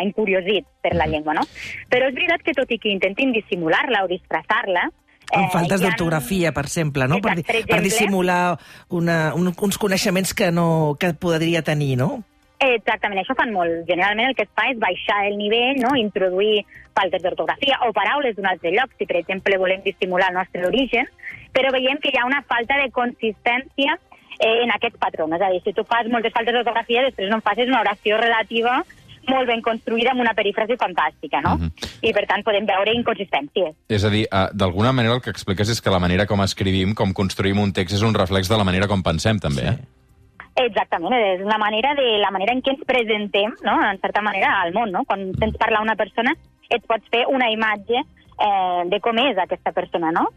encuriosit 0.00 0.64
per 0.80 0.94
la 0.96 1.08
llengua. 1.10 1.36
No? 1.36 1.44
Però 1.92 2.08
és 2.08 2.16
veritat 2.16 2.46
que 2.46 2.56
tot 2.56 2.72
i 2.72 2.80
que 2.80 2.94
intentin 2.94 3.36
dissimular-la 3.36 4.06
o 4.06 4.10
disfressar-la, 4.10 4.88
amb 5.30 5.46
eh, 5.46 5.50
faltes 5.52 5.84
d'ortografia, 5.84 6.50
per 6.50 6.64
exemple, 6.66 7.06
no? 7.06 7.20
Exacte, 7.20 7.44
per, 7.44 7.46
per, 7.46 7.58
exemple, 7.60 7.76
per 7.76 7.84
dissimular 7.84 8.40
una, 8.88 9.18
un, 9.38 9.52
uns 9.52 9.78
coneixements 9.78 10.32
que, 10.34 10.50
no, 10.50 10.96
que 10.98 11.12
podria 11.14 11.62
tenir, 11.62 11.92
no? 12.00 12.24
Exactament, 12.60 13.22
això 13.22 13.32
fan 13.38 13.54
molt. 13.54 13.86
Generalment 13.88 14.28
el 14.28 14.34
que 14.36 14.44
es 14.44 14.50
fa 14.56 14.66
és 14.68 14.80
baixar 14.80 15.22
el 15.30 15.38
nivell, 15.40 15.78
no? 15.80 15.94
introduir 15.96 16.66
faltes 16.98 17.22
d'ortografia 17.24 17.78
o 17.86 17.92
paraules 17.96 18.34
d'un 18.36 18.50
altre 18.50 18.74
lloc, 18.74 18.92
si 18.98 19.06
per 19.08 19.16
exemple 19.22 19.56
volem 19.56 19.80
dissimular 19.86 20.28
el 20.28 20.36
nostre 20.42 20.66
origen, 20.68 21.08
però 21.52 21.72
veiem 21.74 21.98
que 22.02 22.12
hi 22.12 22.18
ha 22.20 22.28
una 22.28 22.42
falta 22.42 22.78
de 22.80 22.90
consistència 22.94 23.98
eh, 24.38 24.62
en 24.64 24.72
aquest 24.74 24.96
patró. 24.98 25.28
És 25.34 25.42
a 25.42 25.50
dir, 25.52 25.60
si 25.64 25.74
tu 25.76 25.84
fas 25.84 26.08
moltes 26.08 26.34
faltes 26.34 26.56
d'ortografia, 26.56 27.04
després 27.08 27.30
no 27.30 27.38
em 27.38 27.44
facis 27.44 27.68
una 27.68 27.82
oració 27.84 28.18
relativa 28.20 28.80
molt 29.28 29.46
ben 29.50 29.60
construïda 29.62 30.14
amb 30.14 30.22
una 30.24 30.32
perífrasi 30.34 30.78
fantàstica, 30.80 31.42
no? 31.44 31.54
Uh 31.54 31.68
-huh. 31.68 31.90
I 32.08 32.12
per 32.12 32.26
tant 32.26 32.42
podem 32.42 32.66
veure 32.66 32.94
inconsistències. 32.94 33.74
És 33.88 34.04
a 34.04 34.10
dir, 34.10 34.26
uh, 34.32 34.48
d'alguna 34.52 34.92
manera 34.92 35.14
el 35.14 35.20
que 35.20 35.30
expliques 35.30 35.68
és 35.68 35.80
que 35.80 35.90
la 35.90 35.98
manera 35.98 36.26
com 36.26 36.40
escrivim, 36.42 36.94
com 36.94 37.12
construïm 37.12 37.58
un 37.60 37.72
text, 37.72 37.94
és 37.94 38.02
un 38.02 38.14
reflex 38.14 38.48
de 38.48 38.56
la 38.56 38.64
manera 38.64 38.88
com 38.88 39.02
pensem, 39.02 39.38
també, 39.38 39.62
sí. 39.62 39.68
eh? 39.68 40.64
Exactament, 40.66 41.12
és 41.12 41.40
una 41.40 41.58
manera 41.58 41.94
de 41.94 42.18
la 42.18 42.30
manera 42.30 42.52
en 42.52 42.62
què 42.62 42.70
ens 42.70 42.84
presentem, 42.84 43.54
no?, 43.62 43.90
en 43.90 43.98
certa 44.00 44.20
manera, 44.20 44.62
al 44.62 44.72
món, 44.72 44.90
no? 44.90 45.04
Quan 45.04 45.32
sents 45.38 45.56
parlar 45.56 45.82
una 45.82 45.96
persona, 45.96 46.34
et 46.68 46.84
pots 46.86 47.06
fer 47.10 47.24
una 47.28 47.50
imatge 47.50 47.96
eh, 47.96 48.82
de 48.86 49.00
com 49.00 49.16
és 49.18 49.38
aquesta 49.38 49.72
persona, 49.72 50.10
no? 50.12 50.28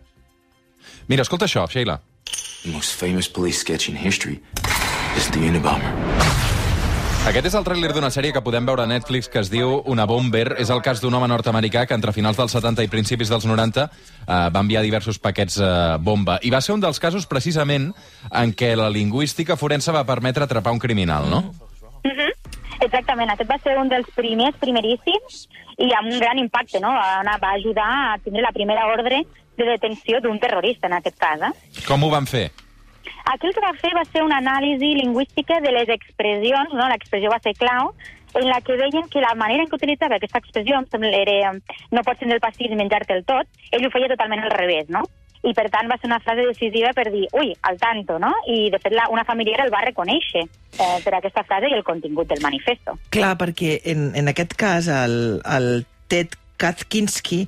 Mira, 1.08 1.22
escolta 1.22 1.46
això, 1.46 1.68
Sheila. 1.68 2.00
The 2.64 2.72
most 2.72 2.94
famous 2.96 3.28
police 3.28 3.60
sketch 3.60 3.90
in 3.90 3.96
history 3.96 4.40
is 5.18 5.30
the 5.32 5.40
Unabomber. 5.40 5.92
Aquest 7.24 7.46
és 7.48 7.54
el 7.56 7.64
tràiler 7.64 7.94
d'una 7.96 8.10
sèrie 8.12 8.34
que 8.36 8.42
podem 8.44 8.66
veure 8.68 8.84
a 8.84 8.88
Netflix 8.90 9.30
que 9.32 9.40
es 9.40 9.48
diu 9.48 9.78
Una 9.88 10.04
Bomber. 10.04 10.58
És 10.60 10.68
el 10.74 10.82
cas 10.84 11.00
d'un 11.00 11.14
home 11.16 11.30
nord-americà 11.32 11.86
que 11.88 11.96
entre 11.96 12.12
finals 12.12 12.36
dels 12.36 12.52
70 12.52 12.84
i 12.84 12.90
principis 12.92 13.32
dels 13.32 13.46
90 13.48 13.86
eh, 13.86 13.92
va 14.28 14.60
enviar 14.60 14.82
diversos 14.84 15.22
paquets 15.24 15.56
eh, 15.56 15.70
bomba. 16.04 16.36
I 16.44 16.52
va 16.52 16.60
ser 16.60 16.76
un 16.76 16.84
dels 16.84 17.00
casos 17.00 17.24
precisament 17.32 17.94
en 18.28 18.52
què 18.52 18.74
la 18.76 18.90
lingüística 18.92 19.56
forense 19.56 19.96
va 19.96 20.04
permetre 20.04 20.44
atrapar 20.44 20.76
un 20.76 20.84
criminal, 20.84 21.30
no? 21.32 21.46
Mm 22.04 22.12
-hmm. 22.12 22.32
Exactament, 22.84 23.30
aquest 23.32 23.50
va 23.50 23.60
ser 23.64 23.78
un 23.78 23.88
dels 23.88 24.08
primers, 24.16 24.58
primeríssims, 24.60 25.48
i 25.78 25.94
amb 25.96 26.12
un 26.12 26.20
gran 26.20 26.38
impacte, 26.38 26.80
no? 26.80 26.90
Va, 26.90 27.38
va 27.40 27.52
ajudar 27.56 27.88
a 27.88 28.18
tindre 28.24 28.42
la 28.42 28.52
primera 28.52 28.86
ordre 28.88 29.24
de 29.58 29.70
detenció 29.70 30.20
d'un 30.22 30.40
terrorista, 30.40 30.88
en 30.88 30.98
aquest 31.00 31.18
cas. 31.22 31.42
Eh? 31.42 31.84
Com 31.88 32.04
ho 32.04 32.12
van 32.14 32.28
fer? 32.30 32.50
Aquí 33.32 33.48
el 33.48 33.54
que 33.56 33.64
va 33.64 33.74
fer 33.80 33.94
va 33.96 34.04
ser 34.10 34.24
una 34.24 34.40
anàlisi 34.42 34.94
lingüística 35.00 35.60
de 35.64 35.72
les 35.72 35.90
expressions, 35.90 36.74
no? 36.76 36.88
l'expressió 36.92 37.32
va 37.32 37.40
ser 37.44 37.56
clau, 37.60 37.94
en 38.34 38.48
la 38.48 38.62
que 38.62 38.76
veien 38.76 39.08
que 39.10 39.22
la 39.22 39.36
manera 39.36 39.64
en 39.64 39.70
què 39.70 39.78
utilitzava 39.78 40.18
aquesta 40.18 40.40
expressió 40.42 40.80
era 41.12 41.52
no 41.54 42.04
pots 42.04 42.20
tenir 42.20 42.36
el 42.36 42.42
pastís 42.44 42.72
i 42.72 42.80
menjar-te 42.80 43.14
el 43.14 43.26
tot, 43.26 43.48
ell 43.72 43.86
ho 43.86 43.92
feia 43.94 44.10
totalment 44.10 44.44
al 44.44 44.56
revés, 44.56 44.90
no? 44.90 45.04
I 45.44 45.52
per 45.54 45.68
tant 45.70 45.90
va 45.92 45.98
ser 46.00 46.08
una 46.08 46.22
frase 46.24 46.46
decisiva 46.48 46.94
per 46.96 47.10
dir, 47.12 47.26
ui, 47.36 47.52
al 47.68 47.78
tanto, 47.78 48.18
no? 48.20 48.32
I 48.48 48.70
de 48.72 48.80
fet 48.80 48.96
la, 48.96 49.10
una 49.12 49.26
familiar 49.28 49.66
el 49.66 49.74
va 49.74 49.84
reconèixer 49.84 50.46
eh, 50.46 51.00
per 51.04 51.18
aquesta 51.18 51.44
frase 51.44 51.68
i 51.68 51.76
el 51.76 51.84
contingut 51.84 52.32
del 52.32 52.42
manifesto. 52.42 52.96
Clar, 53.12 53.36
perquè 53.38 53.82
en, 53.92 54.14
en 54.16 54.32
aquest 54.32 54.56
cas 54.56 54.88
el, 54.88 55.42
el 55.44 55.84
Ted 56.08 56.40
Kaczynski, 56.64 57.42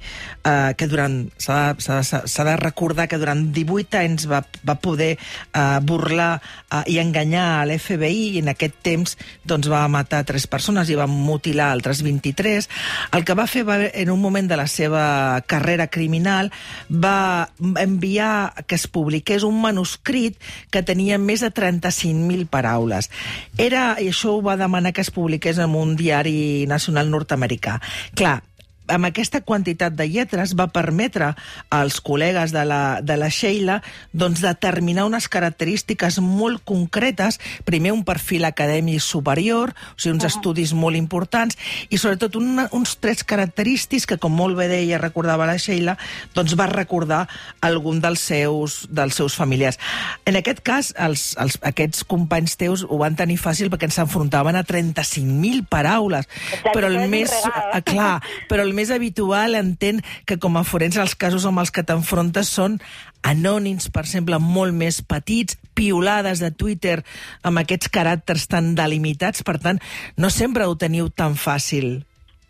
eh, 0.44 0.74
que 0.76 0.88
durant 0.92 1.22
s'ha 1.40 2.46
de 2.50 2.56
recordar 2.60 3.08
que 3.08 3.20
durant 3.22 3.46
18 3.56 4.00
anys 4.02 4.28
va, 4.28 4.42
va 4.68 4.76
poder 4.82 5.14
eh, 5.16 5.80
burlar 5.82 6.42
eh, 6.42 6.84
i 6.92 7.00
enganyar 7.00 7.46
a 7.62 7.66
l'FBI 7.70 8.36
i 8.36 8.42
en 8.44 8.52
aquest 8.52 8.76
temps 8.84 9.16
doncs, 9.48 9.70
va 9.72 9.86
matar 9.92 10.26
tres 10.28 10.48
persones 10.52 10.92
i 10.92 10.98
va 11.00 11.08
mutilar 11.08 11.70
altres 11.72 12.02
23. 12.04 12.68
El 13.16 13.24
que 13.26 13.38
va 13.38 13.48
fer 13.48 13.64
va, 13.68 13.80
en 13.88 14.12
un 14.12 14.20
moment 14.22 14.50
de 14.50 14.58
la 14.60 14.68
seva 14.68 15.06
carrera 15.48 15.88
criminal 15.88 16.52
va 16.90 17.48
enviar 17.60 18.66
que 18.68 18.76
es 18.76 18.88
publiqués 18.92 19.46
un 19.48 19.62
manuscrit 19.64 20.36
que 20.72 20.84
tenia 20.84 21.20
més 21.22 21.46
de 21.46 21.52
35.000 21.56 22.50
paraules. 22.52 23.10
Era, 23.58 23.96
i 24.02 24.12
això 24.12 24.36
ho 24.36 24.44
va 24.44 24.58
demanar 24.60 24.92
que 24.92 25.06
es 25.06 25.14
publiqués 25.14 25.62
en 25.64 25.78
un 25.80 25.96
diari 25.96 26.66
nacional 26.68 27.10
nord-americà. 27.14 27.80
Clar, 28.16 28.42
amb 28.88 29.08
aquesta 29.08 29.42
quantitat 29.42 29.96
de 29.98 30.08
lletres 30.10 30.54
va 30.58 30.68
permetre 30.74 31.34
als 31.74 32.00
col·legues 32.04 32.54
de 32.54 32.66
la, 32.68 33.00
de 33.02 33.18
la 33.18 33.30
Sheila 33.30 33.80
doncs, 34.14 34.44
determinar 34.44 35.08
unes 35.10 35.28
característiques 35.32 36.20
molt 36.22 36.64
concretes, 36.68 37.40
primer 37.66 37.94
un 37.96 38.04
perfil 38.06 38.46
acadèmic 38.46 39.02
superior, 39.02 39.74
o 39.74 40.00
sigui, 40.00 40.16
uns 40.16 40.24
uh 40.24 40.30
-huh. 40.30 40.36
estudis 40.36 40.74
molt 40.74 40.96
importants, 40.96 41.58
i 41.90 41.98
sobretot 41.98 42.36
una, 42.36 42.68
uns 42.72 42.98
trets 42.98 43.24
característics 43.24 44.06
que, 44.06 44.18
com 44.18 44.32
molt 44.32 44.56
bé 44.58 44.68
deia, 44.68 44.98
recordava 44.98 45.46
la 45.46 45.58
Sheila, 45.58 45.98
doncs 46.34 46.56
va 46.56 46.68
recordar 46.68 47.28
algun 47.62 48.02
dels 48.02 48.20
seus, 48.20 48.88
dels 48.90 49.16
seus 49.16 49.36
familiars. 49.36 49.80
En 50.26 50.36
aquest 50.36 50.62
cas, 50.62 50.94
els, 50.98 51.36
els, 51.40 51.58
aquests 51.62 52.04
companys 52.04 52.56
teus 52.58 52.86
ho 52.88 52.98
van 52.98 53.16
tenir 53.16 53.38
fàcil 53.38 53.70
perquè 53.70 53.90
ens 53.90 53.98
enfrontaven 54.00 54.56
a 54.56 54.64
35.000 54.64 55.66
paraules, 55.68 56.28
Exacte, 56.28 56.72
però 56.74 56.88
el 56.88 57.10
més... 57.10 57.32
Regal. 57.32 57.84
Clar, 57.86 58.22
però 58.50 58.64
el 58.64 58.74
més 58.76 58.92
habitual 58.94 59.56
entén 59.58 60.02
que 60.28 60.38
com 60.42 60.58
a 60.60 60.66
forense 60.68 61.02
els 61.02 61.16
casos 61.16 61.46
amb 61.48 61.64
els 61.64 61.72
que 61.74 61.86
t'enfrontes 61.88 62.52
són 62.58 62.80
anònims, 63.26 63.90
per 63.90 64.04
exemple, 64.06 64.40
molt 64.40 64.76
més 64.78 65.02
petits, 65.02 65.58
piolades 65.76 66.44
de 66.44 66.52
Twitter 66.52 67.00
amb 67.44 67.64
aquests 67.64 67.90
caràcters 67.94 68.50
tan 68.52 68.74
delimitats, 68.78 69.44
per 69.48 69.58
tant, 69.64 69.82
no 70.18 70.30
sempre 70.30 70.68
ho 70.68 70.76
teniu 70.78 71.10
tan 71.10 71.40
fàcil. 71.40 72.04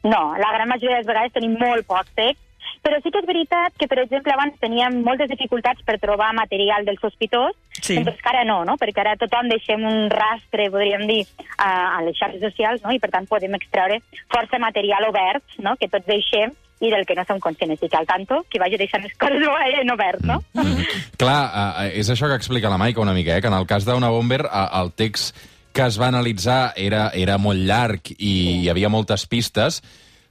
No, 0.05 0.35
la 0.37 0.51
gran 0.53 0.69
majoria 0.69 0.99
de 0.99 1.03
les 1.03 1.09
vegades 1.09 1.33
tenim 1.33 1.55
molt 1.61 1.87
poc 1.89 2.09
text, 2.17 2.41
però 2.85 2.99
sí 3.01 3.09
que 3.09 3.21
és 3.23 3.25
veritat 3.25 3.73
que, 3.79 3.87
per 3.89 3.97
exemple, 4.03 4.33
abans 4.33 4.59
teníem 4.61 4.99
moltes 5.05 5.31
dificultats 5.31 5.81
per 5.85 5.97
trobar 6.01 6.35
material 6.37 6.85
del 6.85 6.99
sospitós, 7.01 7.55
sí. 7.81 7.97
doncs 8.03 8.21
que 8.21 8.31
ara 8.31 8.43
no, 8.47 8.63
no? 8.67 8.77
perquè 8.81 9.03
ara 9.03 9.15
tothom 9.19 9.49
deixem 9.51 9.83
un 9.85 10.09
rastre, 10.11 10.69
podríem 10.73 11.07
dir, 11.07 11.23
a, 11.57 11.97
a 11.97 12.03
les 12.05 12.17
xarxes 12.17 12.43
socials, 12.43 12.83
no? 12.83 12.93
i 12.95 12.99
per 12.99 13.11
tant 13.13 13.27
podem 13.27 13.55
extreure 13.57 14.01
força 14.31 14.59
material 14.61 15.09
obert, 15.09 15.43
no? 15.59 15.75
que 15.79 15.89
tots 15.91 16.07
deixem 16.07 16.53
i 16.83 16.91
del 16.91 17.05
que 17.07 17.15
no 17.15 17.23
som 17.25 17.39
conscients. 17.39 17.81
I 17.81 17.89
que 17.89 17.97
al 17.97 18.07
tanto, 18.07 18.41
qui 18.51 18.59
vagi 18.59 18.77
deixant 18.77 19.03
les 19.05 19.13
coses 19.17 19.43
en 19.79 19.91
obert, 19.91 20.21
no? 20.21 20.43
Mm. 20.53 20.61
-hmm. 20.61 20.85
Clar, 21.17 21.41
uh, 21.45 21.97
és 21.97 22.09
això 22.09 22.27
que 22.27 22.35
explica 22.35 22.69
la 22.69 22.77
Maica 22.77 23.01
una 23.01 23.13
mica, 23.13 23.37
eh? 23.37 23.41
que 23.41 23.47
en 23.47 23.53
el 23.53 23.65
cas 23.65 23.85
d'una 23.85 24.09
bomber, 24.09 24.45
uh, 24.45 24.81
el 24.81 24.91
text 24.91 25.35
que 25.71 25.83
es 25.85 25.99
va 25.99 26.07
analitzar 26.07 26.73
era, 26.75 27.11
era 27.13 27.37
molt 27.37 27.59
llarg 27.59 28.11
i 28.17 28.63
hi 28.63 28.69
havia 28.69 28.89
moltes 28.89 29.25
pistes, 29.27 29.81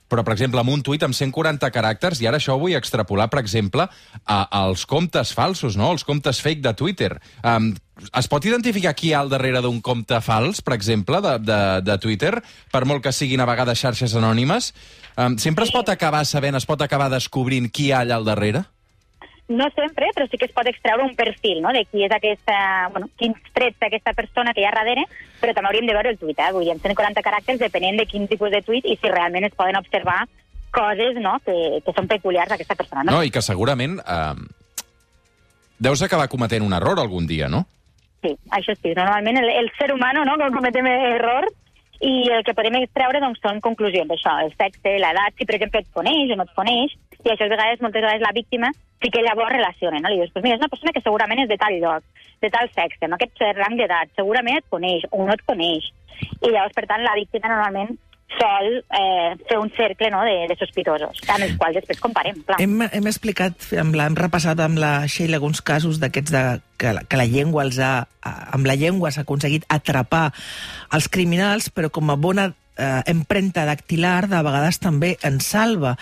però, 0.08 0.24
per 0.24 0.34
exemple, 0.34 0.60
amb 0.60 0.72
un 0.72 0.82
tuit 0.84 1.02
amb 1.02 1.16
140 1.16 1.70
caràcters, 1.74 2.20
i 2.20 2.28
ara 2.28 2.38
això 2.40 2.54
ho 2.54 2.60
vull 2.60 2.76
extrapolar, 2.76 3.28
per 3.32 3.40
exemple, 3.40 3.86
a, 4.24 4.38
als 4.64 4.84
comptes 4.86 5.32
falsos, 5.34 5.78
no? 5.80 5.92
els 5.94 6.04
comptes 6.04 6.42
fake 6.44 6.62
de 6.64 6.74
Twitter. 6.78 7.14
Um, 7.42 7.72
es 8.10 8.28
pot 8.28 8.44
identificar 8.44 8.94
qui 8.98 9.10
hi 9.10 9.14
ha 9.14 9.22
al 9.24 9.32
darrere 9.32 9.62
d'un 9.64 9.80
compte 9.84 10.18
fals, 10.24 10.60
per 10.66 10.74
exemple, 10.76 11.22
de, 11.24 11.38
de, 11.46 11.60
de 11.86 11.98
Twitter, 12.02 12.34
per 12.72 12.84
molt 12.90 13.04
que 13.04 13.14
siguin 13.14 13.40
a 13.40 13.48
vegades 13.48 13.80
xarxes 13.80 14.16
anònimes? 14.18 14.72
Um, 15.16 15.38
sempre 15.38 15.64
es 15.64 15.72
pot 15.74 15.88
acabar 15.88 16.24
sabent, 16.26 16.58
es 16.58 16.66
pot 16.66 16.82
acabar 16.82 17.08
descobrint 17.12 17.70
qui 17.70 17.88
hi 17.88 17.92
ha 17.94 18.02
allà 18.04 18.18
al 18.20 18.28
darrere? 18.28 18.66
No 19.48 19.68
sempre, 19.76 20.08
però 20.14 20.26
sí 20.30 20.38
que 20.40 20.46
es 20.48 20.54
pot 20.56 20.66
extreure 20.66 21.04
un 21.04 21.14
perfil, 21.16 21.60
no?, 21.60 21.72
de 21.76 21.84
qui 21.84 22.04
és 22.06 22.12
aquesta, 22.12 22.56
bueno, 22.94 23.10
quins 23.20 23.36
trets 23.52 23.76
d'aquesta 23.82 24.14
persona 24.16 24.54
que 24.54 24.62
hi 24.62 24.68
ha 24.68 24.72
darrere, 24.72 25.04
però 25.40 25.52
també 25.52 25.70
hauríem 25.70 25.90
de 25.90 25.96
veure 25.96 26.14
el 26.14 26.18
tuit, 26.18 26.38
eh? 26.38 26.50
Vull 26.54 26.64
dir, 26.64 26.72
en 26.72 26.80
140 26.80 27.24
caràcters 27.26 27.60
depenent 27.60 28.00
de 28.00 28.06
quin 28.08 28.24
tipus 28.30 28.54
de 28.54 28.62
tuit 28.64 28.86
i 28.88 28.96
si 28.96 29.12
realment 29.12 29.44
es 29.44 29.56
poden 29.58 29.76
observar 29.80 30.22
coses, 30.74 31.20
no?, 31.20 31.36
que, 31.44 31.56
que 31.84 31.96
són 31.96 32.08
peculiars 32.08 32.54
d'aquesta 32.54 32.78
persona, 32.78 33.04
no? 33.04 33.18
No, 33.18 33.22
i 33.22 33.32
que 33.34 33.44
segurament 33.44 34.00
eh, 34.00 34.32
deus 35.78 36.02
acabar 36.02 36.30
cometent 36.32 36.64
un 36.64 36.72
error 36.72 37.02
algun 37.02 37.28
dia, 37.28 37.50
no? 37.52 37.66
Sí, 38.24 38.32
això 38.56 38.72
sí. 38.78 38.94
Normalment 38.96 39.42
el, 39.42 39.50
el 39.52 39.68
ser 39.76 39.92
humano, 39.92 40.24
no?, 40.24 40.38
quan 40.40 40.56
cometem 40.56 40.88
errors, 40.88 41.52
i 42.04 42.28
el 42.32 42.42
que 42.44 42.54
podem 42.56 42.76
extreure 42.80 43.20
doncs, 43.22 43.40
són 43.44 43.60
conclusions 43.64 44.08
d'això, 44.10 44.34
el 44.44 44.52
sexe, 44.58 44.96
l'edat, 45.00 45.36
si 45.38 45.46
per 45.46 45.56
exemple 45.56 45.80
et 45.84 45.90
coneix 45.94 46.32
o 46.32 46.38
no 46.38 46.46
et 46.48 46.56
coneix, 46.56 46.96
i 47.24 47.32
això 47.32 47.48
de 47.48 47.54
vegades, 47.56 47.80
moltes 47.80 48.04
vegades 48.04 48.24
la 48.24 48.34
víctima 48.36 48.70
sí 49.02 49.10
que 49.10 49.22
llavors 49.24 49.52
relaciona, 49.52 50.00
no? 50.00 50.12
Li 50.12 50.20
dius, 50.20 50.32
pues 50.32 50.44
mira, 50.44 50.56
és 50.56 50.64
una 50.64 50.72
persona 50.72 50.92
que 50.92 51.04
segurament 51.04 51.44
és 51.44 51.50
de 51.50 51.60
tal 51.60 51.76
lloc, 51.80 52.04
de 52.44 52.50
tal 52.52 52.70
sexe, 52.72 53.08
no? 53.08 53.18
aquest 53.18 53.44
rang 53.58 53.76
d'edat, 53.80 54.12
segurament 54.16 54.60
et 54.60 54.72
coneix 54.72 55.04
o 55.10 55.24
no 55.24 55.36
et 55.36 55.44
coneix. 55.48 55.90
I 56.40 56.50
llavors, 56.50 56.74
per 56.76 56.86
tant, 56.88 57.04
la 57.04 57.16
víctima 57.18 57.50
normalment 57.52 57.96
sol 58.34 58.70
eh, 58.80 59.36
fer 59.48 59.58
un 59.60 59.70
cercle 59.76 60.10
no, 60.10 60.22
de, 60.26 60.34
de 60.50 60.56
sospitosos, 60.58 61.20
amb 61.28 61.44
els 61.46 61.54
quals 61.60 61.78
després 61.78 62.00
comparem. 62.02 62.40
Clar. 62.46 62.58
Hem, 62.62 62.80
hem 62.86 63.08
explicat, 63.10 63.68
amb 63.80 63.96
la, 63.98 64.08
hem 64.10 64.18
repassat 64.18 64.60
amb 64.64 64.80
la 64.80 64.92
Sheila 65.06 65.38
alguns 65.38 65.62
casos 65.62 66.00
d'aquests 66.02 66.34
de, 66.34 66.42
que, 66.80 66.94
que 67.08 67.20
la 67.20 67.28
llengua 67.30 67.66
els 67.66 67.78
ha, 67.78 67.92
amb 68.24 68.66
la 68.66 68.76
llengua 68.80 69.12
s'ha 69.14 69.24
aconseguit 69.26 69.68
atrapar 69.72 70.26
els 70.96 71.08
criminals, 71.12 71.70
però 71.70 71.92
com 71.94 72.10
a 72.10 72.18
bona 72.18 72.50
eh, 72.76 73.02
empremta 73.06 73.64
dactilar 73.64 74.28
de 74.28 74.40
vegades 74.42 74.78
també 74.82 75.14
en 75.22 75.40
salva. 75.40 75.94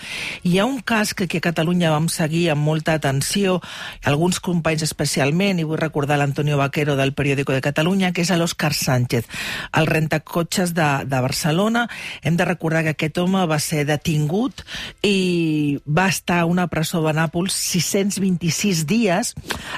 Hi 0.43 0.57
ha 0.59 0.65
un 0.65 0.81
cas 0.81 1.13
que 1.13 1.25
aquí 1.25 1.37
a 1.37 1.47
Catalunya 1.47 1.91
vam 1.93 2.09
seguir 2.09 2.49
amb 2.53 2.65
molta 2.65 2.95
atenció, 2.97 3.59
alguns 4.03 4.39
companys 4.43 4.83
especialment, 4.85 5.59
i 5.59 5.67
vull 5.67 5.81
recordar 5.81 6.17
l'Antonio 6.17 6.57
Vaquero 6.57 6.95
del 6.95 7.13
Periódico 7.13 7.53
de 7.53 7.61
Catalunya, 7.61 8.11
que 8.13 8.23
és 8.23 8.31
l'Òscar 8.33 8.73
Sánchez, 8.73 9.29
el 9.73 9.87
rentacotxes 9.87 10.73
de, 10.73 10.89
de 11.05 11.21
Barcelona. 11.21 11.87
Hem 12.23 12.37
de 12.37 12.45
recordar 12.45 12.83
que 12.83 12.95
aquest 12.97 13.17
home 13.21 13.45
va 13.49 13.59
ser 13.59 13.85
detingut 13.89 14.63
i 15.03 15.79
va 15.85 16.07
estar 16.09 16.41
a 16.41 16.49
una 16.49 16.67
presó 16.67 17.03
de 17.05 17.13
Nàpols 17.13 17.53
626 17.53 18.85
dies 18.89 19.33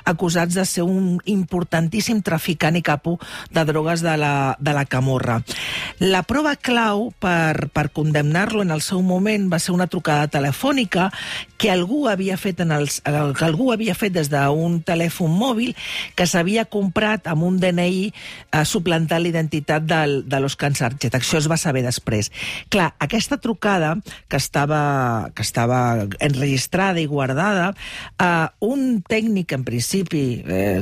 acusats 0.05 0.55
de 0.55 0.65
ser 0.65 0.85
un 0.85 1.19
importantíssim 1.25 2.21
traficant 2.25 2.77
i 2.79 2.83
capo 2.85 3.17
de 3.51 3.65
drogues 3.67 4.03
de 4.05 4.15
la, 4.17 4.55
de 4.59 4.73
la 4.73 4.85
camorra. 4.85 5.41
La 5.99 6.23
prova 6.23 6.55
clau 6.55 6.84
clau 6.85 7.11
per, 7.19 7.69
per 7.73 7.89
condemnar-lo 7.93 8.61
en 8.61 8.71
el 8.71 8.81
seu 8.81 9.01
moment 9.01 9.49
va 9.49 9.59
ser 9.59 9.73
una 9.73 9.87
trucada 9.87 10.27
telefònica 10.29 11.09
que 11.57 11.71
algú 11.71 12.05
havia 12.09 12.37
fet, 12.37 12.59
en 12.61 12.71
els, 12.75 12.99
que 13.01 13.45
algú 13.45 13.71
havia 13.73 13.95
fet 13.95 14.13
des 14.13 14.29
d'un 14.29 14.79
telèfon 14.85 15.31
mòbil 15.31 15.73
que 16.15 16.27
s'havia 16.27 16.65
comprat 16.69 17.27
amb 17.31 17.45
un 17.47 17.57
DNI 17.61 18.11
eh, 18.11 18.63
suplantant 18.65 19.23
l'identitat 19.23 19.85
de 19.85 20.39
l'Oscar 20.41 20.73
Sarget. 20.75 21.15
Això 21.15 21.39
es 21.39 21.47
va 21.49 21.57
saber 21.57 21.85
després. 21.85 22.31
Clar, 22.69 22.91
aquesta 22.99 23.37
trucada, 23.41 23.95
que 24.29 24.37
estava, 24.37 25.31
que 25.35 25.45
estava 25.45 26.05
enregistrada 26.19 27.01
i 27.01 27.07
guardada, 27.07 27.71
eh, 28.19 28.47
un 28.59 29.01
tècnic, 29.07 29.55
en 29.55 29.63
principi, 29.65 30.25
eh, 30.45 30.81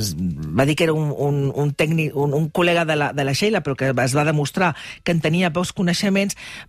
va 0.58 0.66
dir 0.66 0.76
que 0.76 0.88
era 0.88 0.98
un, 0.98 1.14
un, 1.14 1.52
un 1.54 1.74
tècnic, 1.78 2.16
un, 2.16 2.34
un 2.34 2.50
col·lega 2.50 2.88
de 2.90 2.98
la, 2.98 3.12
de 3.14 3.28
la 3.28 3.38
Sheila, 3.38 3.64
però 3.64 3.78
que 3.78 3.94
es 3.94 4.18
va 4.18 4.28
demostrar 4.28 4.74
que 5.04 5.14
en 5.14 5.22
tenia 5.22 5.54
pocs 5.54 5.72
coneixements, 5.72 5.93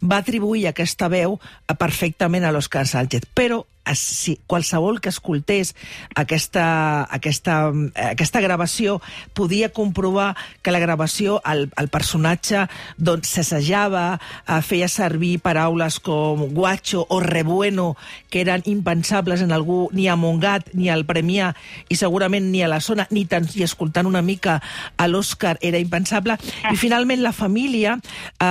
va 0.02 0.22
atribuir 0.22 0.68
aquesta 0.68 1.08
veu 1.12 1.38
perfectament 1.78 2.44
a 2.44 2.52
l'Òscar 2.54 2.86
Sánchez. 2.88 3.26
Però 3.34 3.64
si 3.92 4.38
qualsevol 4.46 5.00
que 5.00 5.10
escoltés 5.12 5.74
aquesta, 6.16 7.04
aquesta, 7.12 7.68
aquesta 8.08 8.40
gravació 8.40 9.00
podia 9.36 9.68
comprovar 9.68 10.32
que 10.62 10.72
la 10.72 10.80
gravació, 10.80 11.40
el, 11.44 11.68
el 11.76 11.90
personatge 11.92 12.64
doncs, 12.96 13.34
s'assejava, 13.36 14.18
eh, 14.48 14.60
feia 14.64 14.88
servir 14.88 15.36
paraules 15.44 16.00
com 16.00 16.46
guacho 16.56 17.04
o 17.08 17.20
rebueno, 17.20 17.94
que 18.30 18.40
eren 18.40 18.64
impensables 18.64 19.44
en 19.44 19.52
algú 19.52 19.88
ni 19.92 20.08
a 20.08 20.16
Montgat 20.16 20.72
ni 20.72 20.88
al 20.88 21.04
Premià 21.04 21.52
i 21.92 21.98
segurament 22.00 22.48
ni 22.50 22.64
a 22.64 22.70
la 22.70 22.80
zona, 22.80 23.06
ni 23.10 23.26
tan 23.28 23.46
i 23.54 23.66
escoltant 23.66 24.08
una 24.08 24.22
mica 24.24 24.60
a 24.96 25.08
l'Òscar 25.10 25.58
era 25.60 25.78
impensable. 25.78 26.38
I 26.70 26.76
finalment 26.80 27.22
la 27.22 27.34
família 27.36 27.98
eh, 28.00 28.46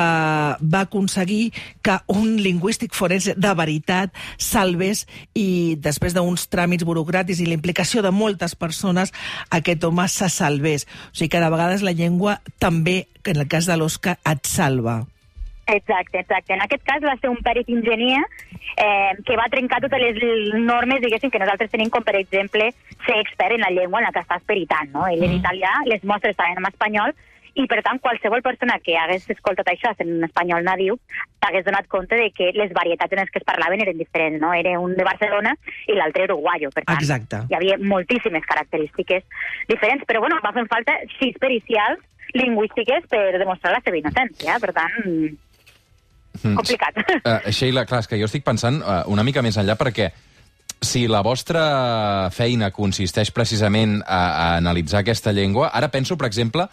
va 0.62 0.86
aconseguir 0.86 1.52
que 1.82 1.98
un 2.08 2.38
lingüístic 2.38 2.94
forense 2.94 3.34
de 3.36 3.54
veritat 3.58 4.14
salvés 4.38 5.08
i 5.34 5.76
després 5.80 6.16
d'uns 6.16 6.48
tràmits 6.52 6.86
burocràtics 6.88 7.42
i 7.44 7.48
la 7.48 7.58
implicació 7.58 8.04
de 8.06 8.12
moltes 8.12 8.56
persones, 8.56 9.14
aquest 9.50 9.84
home 9.84 10.08
se 10.08 10.30
salvés. 10.30 10.88
O 11.12 11.18
sigui 11.18 11.32
que 11.34 11.42
de 11.44 11.50
vegades 11.54 11.86
la 11.86 11.96
llengua 11.96 12.40
també, 12.60 13.08
en 13.26 13.42
el 13.42 13.48
cas 13.48 13.70
de 13.70 13.78
l'Òscar, 13.80 14.20
et 14.30 14.46
salva. 14.48 15.04
Exacte, 15.66 16.20
exacte. 16.20 16.54
En 16.54 16.62
aquest 16.62 16.84
cas 16.84 17.04
va 17.04 17.16
ser 17.22 17.30
un 17.32 17.40
perit 17.44 17.70
ingenier 17.72 18.20
eh, 18.76 19.14
que 19.24 19.38
va 19.40 19.48
trencar 19.52 19.80
totes 19.84 20.02
les 20.02 20.18
normes, 20.60 21.00
diguéssim, 21.02 21.32
que 21.32 21.40
nosaltres 21.40 21.72
tenim 21.72 21.92
com, 21.94 22.04
per 22.04 22.18
exemple, 22.20 22.72
ser 23.06 23.20
expert 23.22 23.56
en 23.56 23.64
la 23.64 23.72
llengua 23.72 24.02
en 24.02 24.10
la 24.10 24.12
que 24.12 24.24
estàs 24.26 24.44
peritant, 24.50 24.92
no? 24.92 25.06
Ell 25.08 25.22
mm. 25.22 25.30
en 25.30 25.38
italià, 25.40 25.76
les 25.88 26.04
mostres 26.04 26.36
estaven 26.36 26.60
en 26.60 26.68
espanyol, 26.68 27.16
i 27.54 27.68
per 27.70 27.82
tant 27.86 28.00
qualsevol 28.02 28.42
persona 28.42 28.80
que 28.82 28.96
hagués 28.98 29.28
escoltat 29.30 29.68
això 29.70 29.92
en 30.02 30.16
un 30.16 30.26
espanyol 30.26 30.66
nadiu 30.66 30.98
t'hagués 31.44 31.66
donat 31.68 31.88
compte 31.92 32.18
de 32.18 32.32
que 32.34 32.50
les 32.58 32.74
varietats 32.74 33.14
en 33.14 33.22
les 33.22 33.30
que 33.30 33.42
es 33.42 33.46
parlaven 33.46 33.84
eren 33.84 34.00
diferents, 34.00 34.42
no? 34.42 34.54
Era 34.58 34.80
un 34.80 34.96
de 34.98 35.06
Barcelona 35.06 35.54
i 35.88 35.98
l'altre 35.98 36.26
uruguayo, 36.30 36.72
per 36.74 36.86
tant 36.88 36.98
Exacte. 36.98 37.44
hi 37.50 37.58
havia 37.60 37.78
moltíssimes 37.78 38.46
característiques 38.50 39.24
diferents, 39.70 40.06
però 40.10 40.24
bueno, 40.24 40.42
va 40.44 40.54
fer 40.56 40.66
falta 40.72 40.98
sis 41.20 41.38
pericials 41.40 42.02
lingüístiques 42.34 43.06
per 43.12 43.38
demostrar 43.38 43.76
la 43.76 43.82
seva 43.86 44.00
innocència, 44.00 44.58
per 44.60 44.74
tant, 44.74 45.00
mm. 45.06 46.56
complicat. 46.58 47.02
Uh, 47.20 47.52
Sheila, 47.52 47.86
clar, 47.86 48.02
és 48.02 48.10
que 48.10 48.18
jo 48.18 48.30
estic 48.30 48.46
pensant 48.48 48.82
uh, 48.82 49.04
una 49.14 49.26
mica 49.28 49.44
més 49.46 49.60
enllà 49.62 49.78
perquè 49.78 50.10
si 50.84 51.06
la 51.08 51.22
vostra 51.24 52.30
feina 52.34 52.72
consisteix 52.76 53.32
precisament 53.32 54.02
a, 54.02 54.20
a 54.20 54.48
analitzar 54.58 55.04
aquesta 55.04 55.32
llengua, 55.32 55.70
ara 55.72 55.90
penso, 55.94 56.18
per 56.20 56.28
exemple, 56.28 56.68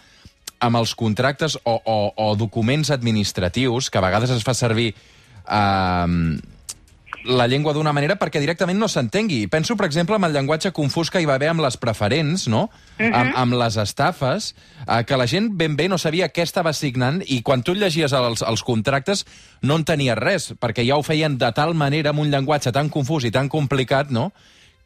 amb 0.60 0.80
els 0.80 0.94
contractes 0.94 1.58
o, 1.64 1.80
o, 1.80 1.98
o 2.16 2.30
documents 2.36 2.92
administratius, 2.94 3.90
que 3.90 3.98
a 3.98 4.04
vegades 4.04 4.30
es 4.30 4.44
fa 4.44 4.54
servir 4.54 4.92
eh, 4.92 6.40
la 7.24 7.46
llengua 7.46 7.72
d'una 7.76 7.92
manera 7.92 8.16
perquè 8.20 8.40
directament 8.40 8.78
no 8.80 8.88
s'entengui. 8.88 9.46
Penso, 9.52 9.76
per 9.76 9.86
exemple, 9.86 10.16
en 10.16 10.24
el 10.24 10.32
llenguatge 10.32 10.72
confús 10.76 11.10
que 11.10 11.20
hi 11.20 11.28
va 11.28 11.36
haver 11.36 11.50
amb 11.52 11.64
les 11.64 11.76
preferents, 11.80 12.46
no? 12.48 12.68
Uh 12.98 13.06
-huh. 13.06 13.14
amb, 13.14 13.32
amb 13.36 13.52
les 13.60 13.76
estafes, 13.76 14.54
eh, 14.86 15.04
que 15.04 15.16
la 15.16 15.26
gent 15.26 15.50
ben 15.52 15.76
bé 15.76 15.88
no 15.88 15.98
sabia 15.98 16.32
què 16.32 16.42
estava 16.42 16.72
signant 16.72 17.22
i 17.26 17.42
quan 17.42 17.62
tu 17.62 17.74
llegies 17.74 18.12
els, 18.12 18.42
els 18.42 18.62
contractes 18.62 19.26
no 19.62 19.76
entenies 19.76 20.16
res, 20.16 20.52
perquè 20.52 20.86
ja 20.86 20.96
ho 20.96 21.02
feien 21.02 21.38
de 21.38 21.52
tal 21.52 21.74
manera 21.74 22.10
amb 22.10 22.20
un 22.20 22.30
llenguatge 22.30 22.72
tan 22.72 22.88
confús 22.88 23.24
i 23.24 23.30
tan 23.30 23.48
complicat, 23.48 24.10
no?, 24.10 24.32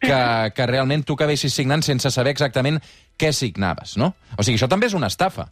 que, 0.01 0.53
que 0.55 0.67
realment 0.67 1.05
tu 1.05 1.15
acabessis 1.15 1.55
signant 1.55 1.83
sense 1.83 2.11
saber 2.11 2.31
exactament 2.31 2.81
què 3.17 3.33
signaves, 3.33 3.97
no? 3.97 4.15
O 4.37 4.43
sigui, 4.43 4.59
això 4.59 4.69
també 4.69 4.87
és 4.87 4.95
una 4.95 5.07
estafa. 5.07 5.49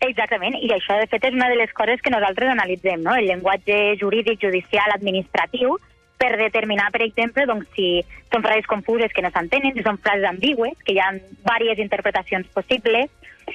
Exactament, 0.00 0.56
i 0.56 0.70
això 0.72 0.96
de 0.96 1.06
fet 1.12 1.26
és 1.28 1.34
una 1.36 1.50
de 1.52 1.58
les 1.60 1.72
coses 1.76 2.00
que 2.00 2.12
nosaltres 2.12 2.48
analitzem, 2.54 3.02
no? 3.04 3.14
el 3.20 3.26
llenguatge 3.28 3.98
jurídic, 4.00 4.40
judicial, 4.40 4.94
administratiu, 4.94 5.76
per 6.20 6.36
determinar, 6.36 6.90
per 6.92 7.02
exemple, 7.04 7.46
doncs, 7.48 7.68
si 7.76 8.02
són 8.32 8.44
frases 8.44 8.68
confuses 8.68 9.12
que 9.16 9.24
no 9.24 9.30
s'entenen, 9.32 9.72
si 9.76 9.84
són 9.84 10.00
frases 10.04 10.26
ambigües, 10.28 10.76
que 10.84 10.96
hi 10.96 11.00
ha 11.00 11.12
diverses 11.16 11.84
interpretacions 11.84 12.48
possibles, 12.56 13.12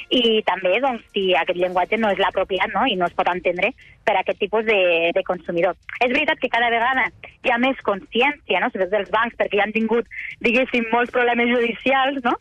i 0.10 0.42
també 0.46 0.74
doncs, 0.84 1.06
si 1.14 1.28
aquest 1.38 1.60
llenguatge 1.60 1.98
no 2.02 2.10
és 2.14 2.20
l'apropiat 2.20 2.74
no? 2.74 2.86
i 2.90 2.98
no 3.00 3.08
es 3.08 3.16
pot 3.18 3.30
entendre 3.32 3.72
per 4.06 4.18
aquest 4.20 4.42
tipus 4.42 4.66
de, 4.68 4.80
de 5.16 5.24
consumidor. 5.28 5.78
És 6.02 6.12
veritat 6.12 6.42
que 6.42 6.52
cada 6.52 6.70
vegada 6.74 7.08
hi 7.46 7.54
ha 7.54 7.60
més 7.62 7.80
consciència, 7.86 8.62
no? 8.62 8.70
sobretot 8.74 8.98
dels 8.98 9.14
bancs, 9.14 9.38
perquè 9.40 9.62
ja 9.62 9.68
han 9.68 9.76
tingut, 9.76 10.10
diguéssim, 10.46 10.90
molts 10.94 11.14
problemes 11.16 11.54
judicials, 11.54 12.22
no? 12.26 12.36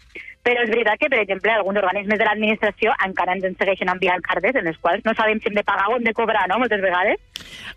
Però 0.44 0.60
és 0.60 0.68
veritat 0.68 1.00
que, 1.00 1.08
per 1.08 1.22
exemple, 1.22 1.52
alguns 1.54 1.80
organismes 1.80 2.18
de 2.20 2.26
l'administració 2.28 2.92
encara 3.06 3.32
ens 3.32 3.46
en 3.48 3.54
segueixen 3.56 3.88
enviant 3.88 4.20
cartes 4.26 4.58
en 4.60 4.68
les 4.68 4.76
quals 4.82 5.00
no 5.06 5.14
sabem 5.16 5.40
si 5.40 5.48
hem 5.48 5.56
de 5.56 5.64
pagar 5.64 5.88
o 5.88 5.96
hem 5.96 6.04
de 6.04 6.12
cobrar, 6.16 6.44
no?, 6.50 6.58
moltes 6.60 6.82
vegades. 6.84 7.16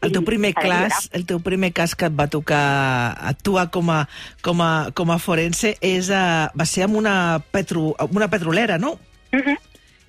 El 0.03 0.11
teu 0.11 0.25
primer, 0.27 0.51
cas, 0.57 1.07
el 1.15 1.23
teu 1.29 1.39
primer 1.43 1.71
cas 1.77 1.95
que 1.95 2.09
et 2.11 2.19
va 2.19 2.27
tocar 2.27 3.15
actuar 3.31 3.69
com 3.71 3.93
a, 3.95 4.01
com 4.43 4.61
a, 4.61 4.71
com 4.91 5.15
a 5.15 5.19
forense 5.23 5.77
és 5.79 6.11
a, 6.11 6.51
va 6.51 6.67
ser 6.67 6.85
amb 6.89 6.99
una, 6.99 7.15
petro, 7.55 7.93
una 8.11 8.27
petrolera, 8.27 8.77
no? 8.77 8.97
Uh 9.31 9.39
-huh. 9.39 9.57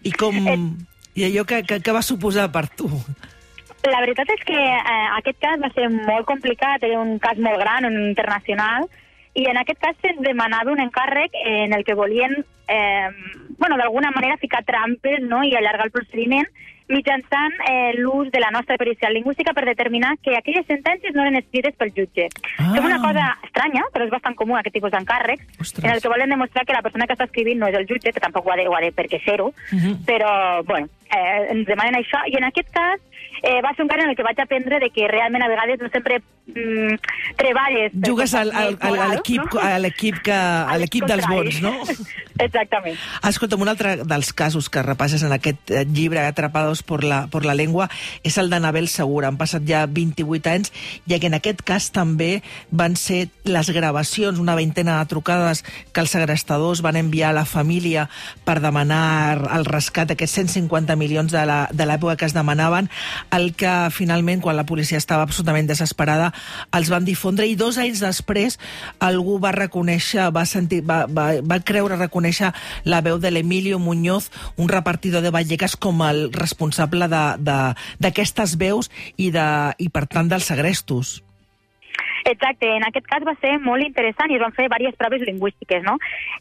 I 0.02 0.12
com... 0.12 0.34
Eh... 0.34 0.58
I 1.18 1.24
allò 1.24 1.42
que, 1.44 1.64
que, 1.66 1.80
que 1.82 1.92
va 1.92 2.02
suposar 2.02 2.46
per 2.52 2.68
tu? 2.68 2.86
La 3.90 4.00
veritat 4.00 4.28
és 4.30 4.42
que 4.46 4.54
eh, 4.54 5.06
aquest 5.18 5.38
cas 5.42 5.58
va 5.58 5.70
ser 5.74 5.88
molt 5.90 6.26
complicat, 6.26 6.82
era 6.82 7.00
un 7.00 7.18
cas 7.18 7.38
molt 7.38 7.58
gran, 7.58 7.84
un 7.84 8.10
internacional, 8.10 8.86
i 9.38 9.46
en 9.46 9.58
aquest 9.60 9.78
cas 9.82 9.98
se'ns 10.02 10.22
demanava 10.24 10.72
un 10.72 10.80
encàrrec 10.82 11.36
en 11.44 11.74
el 11.76 11.84
que 11.84 11.94
volien, 11.94 12.34
eh, 12.66 13.08
bueno, 13.58 13.76
d'alguna 13.76 14.10
manera 14.10 14.36
ficar 14.36 14.64
trampes 14.64 15.22
no? 15.22 15.44
i 15.44 15.54
allargar 15.54 15.86
el 15.86 15.94
procediment 15.94 16.48
mitjançant 16.88 17.52
eh, 17.68 17.92
l'ús 18.00 18.30
de 18.32 18.40
la 18.40 18.50
nostra 18.50 18.78
pericial 18.80 19.12
lingüística 19.12 19.52
per 19.52 19.66
determinar 19.68 20.14
que 20.24 20.34
aquelles 20.36 20.66
sentències 20.66 21.14
no 21.14 21.22
eren 21.26 21.36
escrites 21.36 21.76
pel 21.76 21.92
jutge. 21.92 22.28
Ah. 22.56 22.72
És 22.72 22.80
una 22.80 22.98
cosa 23.02 23.26
estranya, 23.44 23.84
però 23.92 24.06
és 24.06 24.14
bastant 24.14 24.36
comú 24.38 24.56
aquest 24.56 24.74
tipus 24.78 24.94
d'encàrrecs, 24.94 25.74
en 25.82 25.90
el 25.92 26.00
que 26.00 26.12
volen 26.12 26.32
demostrar 26.32 26.64
que 26.64 26.76
la 26.76 26.82
persona 26.82 27.06
que 27.06 27.14
està 27.18 27.28
escrivint 27.28 27.60
no 27.60 27.68
és 27.68 27.76
el 27.76 27.86
jutge, 27.90 28.12
que 28.12 28.24
tampoc 28.24 28.48
ho 28.48 28.54
ha 28.54 28.56
de, 28.56 28.66
ho 28.68 28.74
ha 28.74 28.80
de 28.80 28.90
per 28.96 29.06
què 29.12 29.20
ser-ho, 29.24 29.52
uh 29.52 29.76
mhm. 29.76 29.84
-huh. 29.84 29.96
però, 30.08 30.64
bueno, 30.64 30.88
eh, 31.12 31.52
ens 31.52 31.66
demanen 31.66 32.00
això, 32.00 32.24
i 32.26 32.36
en 32.36 32.48
aquest 32.48 32.72
cas 32.72 33.00
eh, 33.42 33.60
va 33.62 33.74
ser 33.74 33.84
un 33.84 33.88
cas 33.88 34.02
en 34.02 34.10
el 34.10 34.16
que 34.16 34.26
vaig 34.26 34.40
aprendre 34.40 34.80
de 34.80 34.90
que 34.90 35.08
realment 35.08 35.42
a 35.42 35.48
vegades 35.48 35.80
no 35.80 35.88
sempre 35.92 36.20
mm, 36.46 36.94
treballes... 37.36 37.92
Jugues 38.04 38.34
al, 38.34 38.52
al, 38.52 38.78
al, 38.80 38.98
a 38.98 39.08
l'equip 39.14 39.54
no? 39.54 39.60
a 39.60 39.78
l'equip 39.78 40.22
que 40.24 40.38
a 40.72 40.78
l'equip 40.80 41.06
dels 41.08 41.26
bons, 41.28 41.60
no? 41.64 41.74
Exactament. 42.46 42.98
Escolta'm, 43.26 43.62
un 43.64 43.70
altre 43.72 43.96
dels 44.06 44.32
casos 44.32 44.68
que 44.70 44.82
repasses 44.86 45.24
en 45.26 45.34
aquest 45.34 45.70
eh, 45.70 45.84
llibre 45.84 46.22
Atrapados 46.22 46.82
por 46.82 47.02
la, 47.02 47.26
por 47.26 47.44
la 47.44 47.56
Lengua 47.58 47.88
és 48.22 48.38
el 48.38 48.50
d'Anabel 48.50 48.88
Segura. 48.88 49.28
Han 49.28 49.38
passat 49.40 49.66
ja 49.66 49.84
28 49.90 50.52
anys 50.52 50.72
i 51.06 51.18
que 51.18 51.26
en 51.26 51.34
aquest 51.38 51.64
cas 51.66 51.90
també 51.90 52.42
van 52.70 52.94
ser 52.96 53.28
les 53.48 53.70
gravacions, 53.74 54.38
una 54.38 54.54
vintena 54.54 54.98
de 55.00 55.10
trucades 55.10 55.64
que 55.92 56.04
els 56.04 56.14
segrestadors 56.14 56.82
van 56.84 56.96
enviar 57.00 57.32
a 57.32 57.38
la 57.40 57.46
família 57.48 58.06
per 58.46 58.60
demanar 58.62 59.48
el 59.56 59.66
rescat 59.66 60.12
d'aquests 60.12 60.38
150 60.44 60.96
milions 61.00 61.32
de 61.32 61.88
l'època 61.88 62.16
que 62.16 62.28
es 62.28 62.36
demanaven, 62.36 62.90
el 63.34 63.54
que 63.58 63.72
finalment, 63.94 64.42
quan 64.44 64.56
la 64.56 64.66
policia 64.68 64.98
estava 65.00 65.26
absolutament 65.26 65.68
desesperada, 65.68 66.32
els 66.76 66.92
van 66.92 67.04
difondre 67.08 67.46
i 67.48 67.56
dos 67.58 67.78
anys 67.78 68.02
després 68.04 68.58
algú 69.04 69.38
va 69.42 69.52
reconèixer, 69.56 70.30
va, 70.34 70.44
sentir, 70.48 70.82
va, 70.86 71.04
va, 71.06 71.30
va 71.42 71.62
creure 71.64 71.96
reconèixer 71.96 72.18
conèixer 72.18 72.52
la 72.84 73.00
veu 73.00 73.18
de 73.18 73.30
l'Emilio 73.30 73.78
Muñoz, 73.78 74.30
un 74.56 74.68
repartidor 74.68 75.22
de 75.22 75.30
Vallecas, 75.30 75.76
com 75.76 76.02
el 76.02 76.28
responsable 76.34 77.08
d'aquestes 77.08 78.56
veus 78.58 78.90
i, 79.16 79.30
de, 79.30 79.48
i, 79.78 79.88
per 79.88 80.06
tant, 80.06 80.28
dels 80.28 80.50
segrestos. 80.50 81.18
Exacte, 82.28 82.68
en 82.76 82.84
aquest 82.84 83.06
cas 83.08 83.24
va 83.24 83.32
ser 83.40 83.54
molt 83.64 83.80
interessant 83.80 84.28
i 84.30 84.36
es 84.36 84.42
van 84.42 84.52
fer 84.52 84.66
diverses 84.66 84.96
proves 85.00 85.22
lingüístiques, 85.24 85.82
no? 85.86 85.94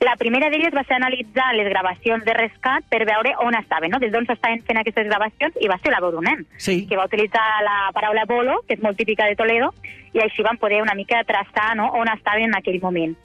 La 0.03 0.17
primera 0.19 0.49
d'elles 0.51 0.75
va 0.75 0.83
ser 0.83 0.97
analitzar 0.97 1.53
les 1.55 1.69
gravacions 1.71 2.25
de 2.27 2.35
rescat 2.35 2.83
per 2.91 3.05
veure 3.07 3.31
on 3.45 3.55
estaven, 3.55 3.93
no? 3.93 4.01
Des 4.03 4.11
d'on 4.11 4.27
s'estaven 4.27 4.65
fent 4.67 4.81
aquestes 4.81 5.07
gravacions 5.07 5.55
i 5.63 5.71
va 5.71 5.79
ser 5.79 5.95
la 5.95 6.01
nen, 6.27 6.43
sí. 6.57 6.85
que 6.89 6.97
va 6.97 7.05
utilitzar 7.05 7.45
la 7.63 7.77
paraula 7.93 8.25
bolo, 8.27 8.59
que 8.67 8.75
és 8.75 8.83
molt 8.83 8.97
típica 8.97 9.25
de 9.25 9.39
Toledo, 9.39 9.71
i 10.11 10.19
així 10.19 10.43
van 10.43 10.59
poder 10.59 10.81
una 10.81 10.95
mica 10.95 11.23
traçar 11.23 11.75
no? 11.75 11.87
on 11.95 12.11
estaven 12.11 12.51
en 12.51 12.59
aquell 12.59 12.81
moment. 12.81 13.15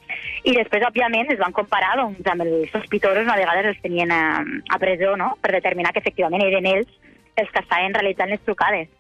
I 0.44 0.54
després, 0.54 0.86
òbviament, 0.86 1.30
es 1.32 1.42
van 1.42 1.52
comparar 1.52 1.96
doncs, 1.98 2.22
amb 2.26 2.46
els 2.46 2.70
sospitosos, 2.70 3.26
a 3.26 3.38
vegades 3.42 3.72
els 3.72 3.82
tenien 3.82 4.12
a, 4.14 4.22
a 4.70 4.78
presó, 4.78 5.16
no?, 5.16 5.34
per 5.42 5.54
determinar 5.58 5.92
que 5.92 6.02
efectivament 6.04 6.46
eren 6.46 6.66
ells 6.66 6.90
els 7.36 7.50
que 7.50 7.62
estaven 7.64 7.94
realitzant 7.94 8.30
les 8.30 8.42
trucades. 8.44 8.90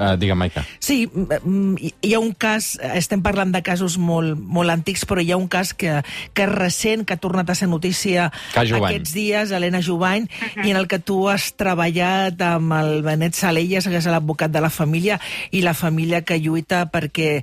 Mm 0.00 0.10
Uh, 0.10 0.16
digue'm, 0.16 0.38
Maica. 0.38 0.64
Sí, 0.80 1.06
mm, 1.12 1.76
hi 1.78 1.90
hi 2.00 2.14
ha 2.14 2.18
un 2.18 2.32
cas, 2.32 2.78
estem 2.96 3.20
parlant 3.22 3.52
de 3.52 3.60
casos 3.62 3.98
molt, 4.00 4.38
molt 4.40 4.72
antics, 4.72 5.04
però 5.04 5.20
hi 5.20 5.28
ha 5.30 5.36
un 5.36 5.46
cas 5.52 5.74
que, 5.76 5.98
que 6.32 6.46
és 6.46 6.52
recent, 6.54 7.04
que 7.04 7.14
ha 7.14 7.20
tornat 7.20 7.50
a 7.52 7.54
ser 7.54 7.68
notícia 7.68 8.30
aquests 8.56 9.12
dies, 9.12 9.52
Helena 9.52 9.82
Jovany, 9.84 10.26
i 10.64 10.70
en 10.72 10.78
el 10.80 10.88
que 10.88 10.98
tu 11.04 11.28
has 11.28 11.50
treballat 11.52 12.40
amb 12.40 12.72
el 12.78 13.02
Benet 13.04 13.36
Salelles, 13.36 13.86
que 13.86 14.00
és 14.00 14.08
l'advocat 14.08 14.50
de 14.50 14.64
la 14.64 14.72
família, 14.72 15.20
i 15.52 15.60
la 15.60 15.76
família 15.76 16.22
que 16.24 16.40
lluita 16.40 16.86
perquè 16.90 17.42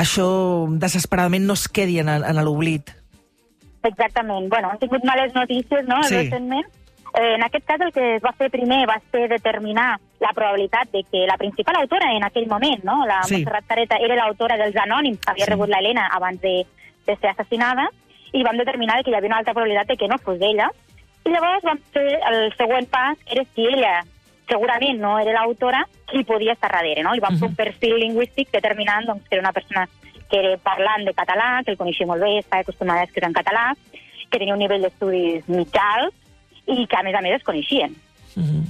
això 0.00 0.30
desesperadament 0.80 1.44
no 1.44 1.60
es 1.60 1.68
quedi 1.68 2.00
en, 2.00 2.08
en 2.08 2.44
l'oblit. 2.44 2.94
Exactament. 3.84 4.48
Bueno, 4.48 4.72
han 4.72 4.80
tingut 4.80 5.04
males 5.04 5.34
notícies, 5.36 5.84
no?, 5.86 6.02
Sí. 6.08 6.16
recentment. 6.24 6.77
Eh, 7.18 7.34
en 7.34 7.42
aquest 7.42 7.64
cas 7.66 7.80
el 7.80 7.92
que 7.92 8.16
es 8.16 8.22
va 8.22 8.30
fer 8.38 8.46
primer 8.50 8.84
va 8.86 9.00
ser 9.10 9.24
determinar 9.28 9.98
la 10.22 10.30
probabilitat 10.36 10.92
de 10.92 11.02
que 11.02 11.24
la 11.26 11.36
principal 11.36 11.74
autora 11.80 12.12
en 12.14 12.22
aquell 12.22 12.46
moment, 12.46 12.84
no?, 12.84 13.04
la 13.06 13.22
Sí. 13.24 13.34
Montserrat 13.34 13.66
Careta, 13.66 13.96
era 13.96 14.14
l'autora 14.14 14.56
dels 14.56 14.76
anònims 14.76 15.18
que 15.18 15.32
havia 15.32 15.46
Sí. 15.46 15.50
rebut 15.50 15.68
l'Helena 15.68 16.06
abans 16.12 16.40
de, 16.40 16.64
de 17.06 17.16
ser 17.16 17.30
assassinada, 17.30 17.88
i 18.32 18.44
vam 18.44 18.56
determinar 18.56 19.02
que 19.02 19.10
hi 19.10 19.14
havia 19.16 19.32
una 19.32 19.38
alta 19.38 19.52
probabilitat 19.52 19.88
de 19.88 19.96
que 19.96 20.06
no 20.06 20.18
fos 20.18 20.38
ella. 20.40 20.70
I 21.24 21.30
llavors 21.30 21.64
vam 21.64 21.78
fer 21.92 22.20
el 22.30 22.54
següent 22.56 22.86
pas, 22.88 23.18
que 23.24 23.34
era 23.34 23.44
si 23.54 23.66
ella 23.66 24.04
segurament 24.48 25.00
no 25.00 25.18
era 25.18 25.32
l'autora, 25.32 25.82
qui 26.06 26.22
podia 26.24 26.52
estar 26.52 26.70
darrere, 26.70 27.02
no? 27.02 27.16
I 27.16 27.20
vam 27.20 27.36
fer 27.36 27.48
un 27.48 27.56
perfil 27.56 27.98
lingüístic 27.98 28.52
determinant 28.52 29.06
doncs, 29.06 29.26
que 29.28 29.34
era 29.34 29.42
una 29.42 29.52
persona 29.52 29.88
que 30.30 30.38
era 30.38 30.56
parlant 30.58 31.04
de 31.04 31.14
català, 31.14 31.64
que 31.64 31.72
el 31.72 31.78
coneixia 31.78 32.06
molt 32.06 32.22
bé, 32.22 32.38
estava 32.38 32.60
acostumada 32.60 33.00
a 33.00 33.04
escriure 33.04 33.26
en 33.26 33.34
català, 33.34 33.74
que 34.30 34.38
tenia 34.38 34.54
un 34.54 34.60
nivell 34.60 34.82
d'estudis 34.82 35.48
mitjals 35.48 36.14
i 36.68 36.86
que, 36.86 36.98
a 36.98 37.02
més 37.06 37.16
a 37.16 37.22
més, 37.24 37.38
es 37.38 37.46
coneixien. 37.46 37.96
Mm. 38.38 38.64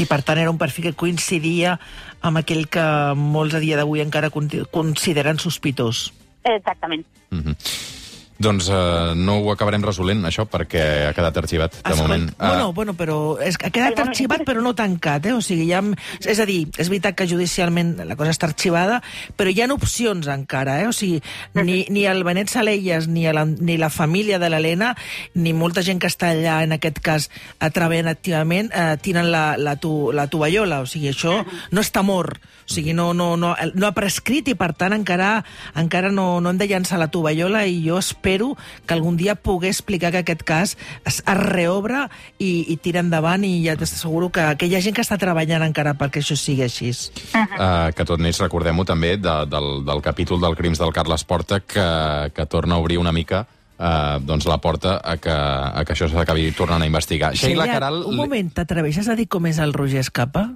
I, 0.00 0.06
per 0.08 0.22
tant, 0.22 0.38
era 0.40 0.52
un 0.52 0.58
perfil 0.60 0.90
que 0.90 0.98
coincidia 1.04 1.76
amb 2.24 2.40
aquell 2.40 2.66
que 2.72 2.84
molts 3.16 3.56
a 3.56 3.62
dia 3.62 3.78
d'avui 3.80 4.02
encara 4.04 4.30
consideren 4.30 5.40
sospitós. 5.42 6.10
Exactament. 6.44 7.04
Mm 7.30 7.42
-hmm. 7.42 7.99
Doncs 8.40 8.70
uh, 8.72 9.12
no 9.12 9.36
ho 9.42 9.50
acabarem 9.52 9.82
resolent, 9.84 10.22
això, 10.24 10.46
perquè 10.48 10.80
ha 11.10 11.12
quedat 11.12 11.36
arxivat, 11.42 11.74
de 11.76 11.82
Escolta, 11.82 12.00
moment. 12.00 12.30
Ah, 12.38 12.48
Bueno, 12.54 12.72
bueno, 12.72 12.94
però 12.96 13.16
és, 13.36 13.58
ha 13.60 13.68
quedat 13.68 13.98
bueno. 13.98 14.08
arxivat 14.08 14.44
però 14.48 14.62
no 14.64 14.72
tancat, 14.74 15.26
eh? 15.28 15.34
O 15.36 15.42
sigui, 15.44 15.66
ha, 15.76 15.82
és 16.24 16.40
a 16.40 16.46
dir, 16.48 16.62
és 16.80 16.88
veritat 16.88 17.18
que 17.18 17.26
judicialment 17.28 17.98
la 18.08 18.16
cosa 18.16 18.32
està 18.32 18.48
arxivada, 18.48 19.02
però 19.36 19.52
hi 19.52 19.60
ha 19.60 19.68
opcions 19.74 20.24
encara, 20.32 20.78
eh? 20.80 20.88
O 20.88 20.94
sigui, 20.96 21.20
ni, 21.60 21.82
ni 21.92 22.06
el 22.08 22.24
Benet 22.24 22.48
Salelles, 22.48 23.10
ni, 23.12 23.26
la, 23.28 23.44
ni 23.44 23.76
la 23.76 23.90
família 23.92 24.40
de 24.40 24.48
l'Helena, 24.48 24.94
ni 25.34 25.52
molta 25.52 25.84
gent 25.84 26.00
que 26.00 26.08
està 26.08 26.32
allà, 26.32 26.62
en 26.64 26.72
aquest 26.78 27.02
cas, 27.04 27.28
a 27.60 27.68
treballant 27.68 28.08
activament, 28.08 28.72
eh, 28.72 28.96
tiren 29.04 29.28
la, 29.28 29.58
la, 29.60 29.76
tu, 29.76 30.14
la 30.16 30.30
tovallola. 30.32 30.80
O 30.80 30.88
sigui, 30.88 31.12
això 31.12 31.42
no 31.44 31.84
està 31.84 32.00
mort. 32.00 32.40
O 32.64 32.72
sigui, 32.72 32.94
no, 32.96 33.10
no, 33.12 33.34
no, 33.36 33.52
no 33.74 33.86
ha 33.86 33.92
prescrit 33.92 34.48
i, 34.48 34.56
per 34.56 34.72
tant, 34.78 34.96
encara, 34.96 35.42
encara 35.76 36.08
no, 36.14 36.38
no 36.40 36.54
hem 36.54 36.58
de 36.60 36.70
llançar 36.70 37.00
la 37.02 37.10
tovallola 37.12 37.66
i 37.68 37.82
jo 37.84 37.98
espero 38.00 38.29
que 38.38 38.94
algun 38.94 39.16
dia 39.18 39.34
pugui 39.34 39.70
explicar 39.70 40.12
que 40.14 40.22
aquest 40.22 40.44
cas 40.46 40.76
es, 41.04 41.20
es 41.20 41.40
reobre 41.40 42.06
i, 42.38 42.66
i 42.72 42.76
tira 42.82 43.02
endavant 43.04 43.44
i 43.44 43.52
ja 43.64 43.76
t'asseguro 43.80 44.30
que, 44.34 44.44
que 44.60 44.68
hi 44.70 44.76
ha 44.76 44.82
gent 44.84 44.96
que 44.96 45.04
està 45.04 45.18
treballant 45.20 45.64
encara 45.66 45.96
perquè 45.98 46.22
això 46.22 46.36
sigui 46.38 46.66
així. 46.66 46.92
Uh, 47.34 47.90
que 47.96 48.06
tot 48.08 48.20
neix, 48.22 48.40
recordem-ho 48.42 48.84
també, 48.88 49.16
de, 49.20 49.36
del, 49.50 49.70
del 49.86 50.04
capítol 50.04 50.40
del 50.42 50.56
Crims 50.58 50.80
del 50.80 50.94
Carles 50.96 51.24
Porta, 51.24 51.60
que, 51.60 51.88
que 52.34 52.46
torna 52.50 52.76
a 52.76 52.84
obrir 52.84 52.98
una 53.00 53.12
mica 53.12 53.44
uh, 53.80 54.20
doncs 54.24 54.46
la 54.48 54.58
porta 54.58 54.98
a 55.02 55.16
que, 55.16 55.34
a 55.34 55.84
que 55.84 55.96
això 55.96 56.08
s'acabi 56.10 56.50
tornant 56.56 56.82
a 56.82 56.88
investigar. 56.88 57.34
Sheila 57.34 57.64
Sheila, 57.64 57.78
Caral... 57.78 58.02
Un 58.08 58.18
moment, 58.20 58.50
t'atreveixes 58.54 59.08
a 59.08 59.16
dir 59.18 59.28
com 59.30 59.48
és 59.50 59.60
el 59.62 59.74
Roger 59.76 60.04
Escapa? 60.04 60.50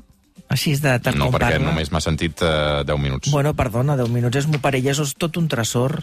Així 0.53 0.75
de 0.77 0.99
tant 1.01 1.17
No, 1.17 1.31
perquè 1.33 1.57
parla? 1.57 1.71
només 1.71 1.91
m'ha 1.91 2.03
sentit 2.05 2.43
uh, 2.45 2.83
10 2.87 3.01
minuts. 3.01 3.31
Bueno, 3.33 3.55
perdona, 3.57 3.97
10 3.97 4.13
minuts 4.13 4.43
és 4.43 4.49
molt 4.51 4.63
per 4.65 4.75
ella, 4.77 4.93
és 4.93 5.15
tot 5.19 5.39
un 5.41 5.49
tresor. 5.49 6.03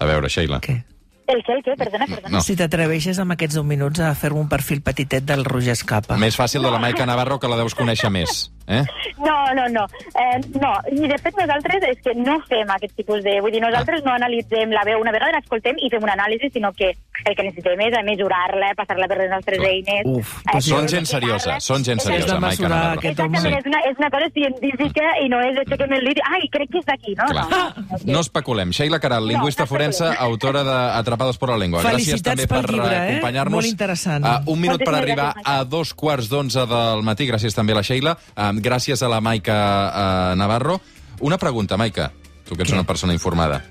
A 0.00 0.08
veure, 0.10 0.28
Sheila. 0.28 0.60
Què? 0.64 0.80
El 1.26 1.40
què, 1.40 1.54
el 1.56 1.62
què? 1.64 1.74
Perdona, 1.80 2.06
perdona. 2.10 2.32
No. 2.36 2.42
Si 2.44 2.56
t'atreveixes 2.58 3.18
amb 3.22 3.32
aquests 3.32 3.56
10 3.56 3.64
minuts 3.68 4.02
a 4.04 4.10
fer-me 4.18 4.42
un 4.42 4.50
perfil 4.50 4.82
petitet 4.84 5.24
del 5.24 5.44
Roger 5.46 5.72
Escapa. 5.72 6.18
Més 6.20 6.36
fàcil 6.36 6.64
de 6.66 6.72
la 6.72 6.80
Maica 6.82 7.06
Navarro, 7.08 7.38
que 7.40 7.48
la 7.48 7.56
deus 7.60 7.76
conèixer 7.78 8.10
més. 8.12 8.50
Eh? 8.66 8.82
No, 9.20 9.36
no, 9.54 9.68
no. 9.68 9.84
Eh, 10.14 10.38
no, 10.60 10.72
i 10.92 11.08
de 11.10 11.18
fet 11.20 11.36
nosaltres 11.36 11.84
és 11.90 11.98
que 12.04 12.14
no 12.16 12.38
fem 12.48 12.70
aquest 12.72 12.94
tipus 12.96 13.22
de... 13.24 13.38
Vull 13.44 13.52
dir, 13.52 13.60
nosaltres 13.64 14.04
no 14.06 14.14
analitzem 14.14 14.72
la 14.72 14.84
veu 14.88 15.00
una 15.02 15.12
vegada, 15.12 15.36
l'escoltem 15.36 15.76
i 15.84 15.90
fem 15.92 16.02
una 16.04 16.14
anàlisi, 16.16 16.50
sinó 16.54 16.72
que 16.72 16.92
el 17.24 17.36
que 17.36 17.44
necessitem 17.46 17.80
és 17.86 17.94
mesurar-la, 18.04 18.72
passar-la 18.76 19.08
per 19.10 19.18
les 19.20 19.30
nostres 19.32 19.60
Clar. 19.60 19.70
eines... 19.70 20.08
Uf, 20.08 20.32
eh, 20.52 20.60
Són 20.64 20.88
gent 20.90 21.06
seriosa, 21.08 21.58
són 21.64 21.84
gent 21.86 22.00
seriosa, 22.02 22.38
Maica 22.40 22.68
Navarro. 22.68 23.00
Exactament, 23.04 23.58
és, 23.60 23.68
una, 23.70 23.80
és 23.90 24.00
una 24.00 24.10
cosa 24.12 24.28
científica 24.34 25.10
i 25.22 25.28
no 25.32 25.40
és 25.44 25.60
aixequem 25.64 25.92
el 25.98 26.08
dit 26.10 26.20
ai, 26.28 26.48
crec 26.52 26.72
que 26.72 26.80
és 26.82 26.88
d'aquí, 26.88 27.14
no? 27.20 27.28
Clar. 27.30 27.46
No, 27.52 27.62
no, 27.76 28.00
No 28.14 28.20
especulem. 28.24 28.72
Sheila 28.76 29.00
Caral, 29.00 29.26
lingüista 29.28 29.64
no 29.64 29.70
forense, 29.70 30.04
especulem. 30.08 30.32
autora 30.32 30.64
de 30.64 30.76
Atrapados 30.98 31.38
por 31.38 31.50
la 31.52 31.58
lengua. 31.60 31.82
Gràcies 31.84 32.22
també 32.24 32.46
per 32.50 32.62
llibre, 32.68 32.92
eh? 32.94 33.04
acompanyar-nos. 33.14 33.56
Molt 33.60 33.70
interessant. 33.70 34.24
Uh, 34.24 34.52
un 34.52 34.60
minut 34.60 34.84
per 34.84 34.94
arribar 34.98 35.30
a 35.44 35.56
dos 35.64 35.94
quarts 35.94 36.28
d'onze 36.32 36.66
del 36.70 37.02
matí. 37.06 37.28
Gràcies 37.30 37.56
també 37.56 37.74
a 37.74 37.80
la 37.80 37.84
Sheila. 37.86 38.16
Uh, 38.36 38.53
gràcies 38.62 39.02
a 39.02 39.08
la 39.08 39.20
Maica 39.24 39.54
uh, 39.54 40.36
Navarro. 40.36 40.80
Una 41.20 41.38
pregunta, 41.38 41.76
Maica. 41.76 42.12
Tu 42.44 42.54
que 42.56 42.62
ets 42.62 42.72
Què? 42.72 42.76
una 42.76 42.84
persona 42.86 43.14
informada. 43.16 43.62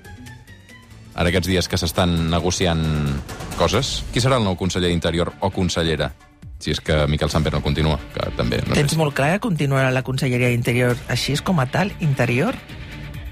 Ara 1.14 1.30
aquests 1.30 1.46
dies 1.46 1.68
que 1.70 1.78
s'estan 1.78 2.30
negociant 2.32 2.82
coses, 3.58 4.00
qui 4.12 4.18
serà 4.22 4.40
el 4.40 4.46
nou 4.46 4.56
conseller 4.58 4.90
d'Interior 4.90 5.30
o 5.46 5.50
consellera? 5.54 6.10
Si 6.58 6.72
és 6.72 6.80
que 6.80 7.04
Miquel 7.10 7.30
Samper 7.30 7.52
no 7.52 7.60
continua, 7.62 7.98
que 8.14 8.30
també... 8.38 8.58
No 8.66 8.74
Tens 8.74 8.94
sé. 8.94 8.98
molt 8.98 9.14
clar 9.14 9.34
que 9.34 9.42
continuarà 9.46 9.90
la 9.92 10.02
Conselleria 10.06 10.48
d'Interior 10.48 10.96
així 11.12 11.36
com 11.44 11.60
a 11.60 11.66
tal, 11.70 11.92
interior? 12.00 12.56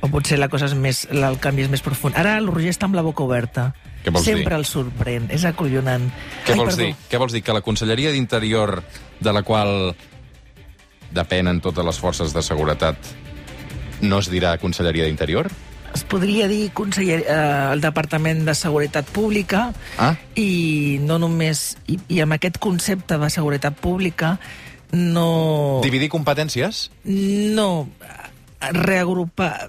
O 0.03 0.11
potser 0.13 0.37
la 0.39 0.51
cosa 0.53 0.67
és 0.69 0.75
més, 0.75 1.07
el 1.11 1.39
canvi 1.41 1.65
és 1.65 1.71
més 1.73 1.83
profund? 1.83 2.19
Ara 2.19 2.37
el 2.39 2.47
Roger 2.51 2.75
està 2.75 2.87
amb 2.91 2.99
la 2.99 3.03
boca 3.07 3.25
oberta. 3.25 3.71
Què 4.03 4.11
vols 4.11 4.27
Sempre 4.27 4.51
dir? 4.51 4.59
el 4.59 4.67
sorprèn, 4.67 5.29
és 5.31 5.47
acollonant. 5.49 6.09
Què 6.45 6.53
Ai, 6.53 6.59
vols 6.59 6.75
perdó. 6.75 6.83
dir? 6.85 6.95
Què 7.09 7.21
vols 7.23 7.33
dir? 7.33 7.43
Que 7.47 7.55
la 7.55 7.63
Conselleria 7.63 8.11
d'Interior, 8.13 8.83
de 9.23 9.33
la 9.33 9.43
qual 9.47 9.95
depenen 11.15 11.61
totes 11.61 11.85
les 11.85 11.99
forces 12.01 12.33
de 12.35 12.43
seguretat, 12.43 12.97
no 14.03 14.19
es 14.19 14.31
dirà 14.33 14.57
Conselleria 14.59 15.07
d'Interior? 15.07 15.51
Es 15.93 16.05
podria 16.09 16.47
dir 16.49 16.71
conseller, 16.73 17.21
eh, 17.29 17.73
el 17.75 17.83
Departament 17.85 18.47
de 18.47 18.55
Seguretat 18.57 19.09
Pública 19.13 19.73
Ah. 19.99 20.15
i 20.35 20.99
no 21.05 21.19
només... 21.21 21.77
I, 21.87 21.99
I 22.09 22.23
amb 22.25 22.39
aquest 22.39 22.57
concepte 22.59 23.19
de 23.21 23.29
seguretat 23.31 23.77
pública 23.77 24.39
no... 24.93 25.81
Dividir 25.85 26.09
competències? 26.13 26.87
No, 27.05 27.89
reagrupar, 28.73 29.69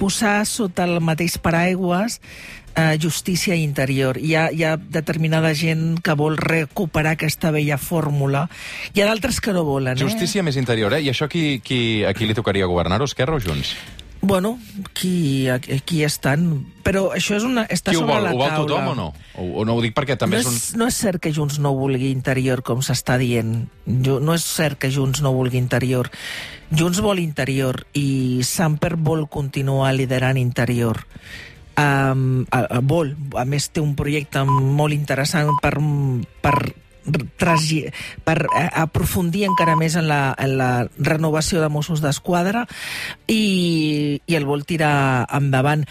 posar 0.00 0.44
sota 0.48 0.84
el 0.84 1.00
mateix 1.04 1.38
paraigües 1.38 2.20
eh, 2.76 2.98
justícia 3.00 3.54
interior. 3.56 4.18
Hi 4.18 4.34
ha, 4.34 4.46
hi 4.52 4.64
ha 4.64 4.76
determinada 4.76 5.54
gent 5.54 6.00
que 6.04 6.14
vol 6.18 6.36
recuperar 6.36 7.16
aquesta 7.16 7.50
vella 7.54 7.78
fórmula. 7.78 8.48
Hi 8.94 9.02
ha 9.02 9.10
d'altres 9.10 9.40
que 9.40 9.52
no 9.52 9.64
volen. 9.64 9.98
Justícia 9.98 10.42
més 10.42 10.56
interior, 10.60 10.94
eh? 10.94 11.02
I 11.02 11.10
això 11.14 11.28
qui, 11.30 11.60
qui, 11.64 12.04
a 12.04 12.14
qui 12.14 12.26
li 12.26 12.34
tocaria 12.34 12.66
governar-ho, 12.70 13.04
Esquerra 13.08 13.36
o 13.36 13.40
Junts? 13.42 13.74
Eh? 13.74 14.00
Bueno, 14.24 14.58
qui, 14.96 15.50
aquí 15.50 15.98
estan... 16.02 16.64
Però 16.82 17.10
això 17.12 17.36
és 17.36 17.44
una, 17.44 17.66
està 17.68 17.92
qui 17.92 17.98
sobre 17.98 18.14
vol? 18.14 18.24
la 18.24 18.30
Ho 18.32 18.38
vol 18.38 18.48
taula. 18.48 18.68
tothom 18.70 18.86
o 18.88 18.94
no? 18.96 19.06
O, 19.36 19.44
o 19.60 19.64
no 19.68 19.74
ho 19.76 19.82
dic 19.84 19.92
perquè 19.92 20.16
també 20.16 20.38
no 20.38 20.40
és 20.40 20.48
un... 20.48 20.56
és, 20.56 20.68
no 20.80 20.88
és 20.88 20.96
cert 20.96 21.20
que 21.20 21.32
Junts 21.36 21.58
no 21.60 21.74
vulgui 21.76 22.08
interior, 22.08 22.62
com 22.64 22.80
s'està 22.80 23.18
dient. 23.20 23.66
Jo, 23.84 24.16
no 24.24 24.32
és 24.32 24.46
cert 24.48 24.80
que 24.80 24.88
Junts 24.94 25.20
no 25.20 25.34
vulgui 25.36 25.60
interior. 25.60 26.08
Junts 26.72 27.02
vol 27.04 27.20
interior 27.20 27.82
i 27.92 28.40
Samper 28.48 28.94
vol 28.96 29.26
continuar 29.28 29.92
liderant 29.92 30.40
interior. 30.40 31.04
Um, 31.74 32.44
a, 32.54 32.60
a, 32.78 32.80
vol. 32.80 33.14
A 33.34 33.44
més, 33.48 33.68
té 33.74 33.82
un 33.82 33.96
projecte 33.98 34.44
molt 34.46 34.94
interessant 34.94 35.50
per, 35.62 35.74
per 36.44 36.56
per 38.24 38.38
aprofundir 38.72 39.44
encara 39.44 39.76
més 39.76 39.96
en 40.00 40.08
la, 40.08 40.34
en 40.40 40.56
la 40.56 40.88
renovació 40.96 41.60
de 41.60 41.68
Mossos 41.68 42.00
d'Esquadra 42.00 42.64
i, 43.28 44.20
i 44.24 44.36
el 44.38 44.46
vol 44.48 44.64
tirar 44.64 45.26
endavant. 45.28 45.84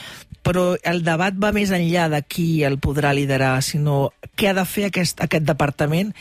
Però 0.43 0.73
el 0.83 1.03
debat 1.05 1.37
va 1.39 1.53
més 1.55 1.71
enllà 1.71 2.09
de 2.11 2.19
qui 2.27 2.65
el 2.67 2.75
podrà 2.81 3.13
liderar, 3.15 3.61
sinó 3.63 4.11
què 4.35 4.49
ha 4.49 4.57
de 4.57 4.65
fer 4.67 4.89
aquest, 4.89 5.21
aquest 5.23 5.45
departament. 5.47 6.11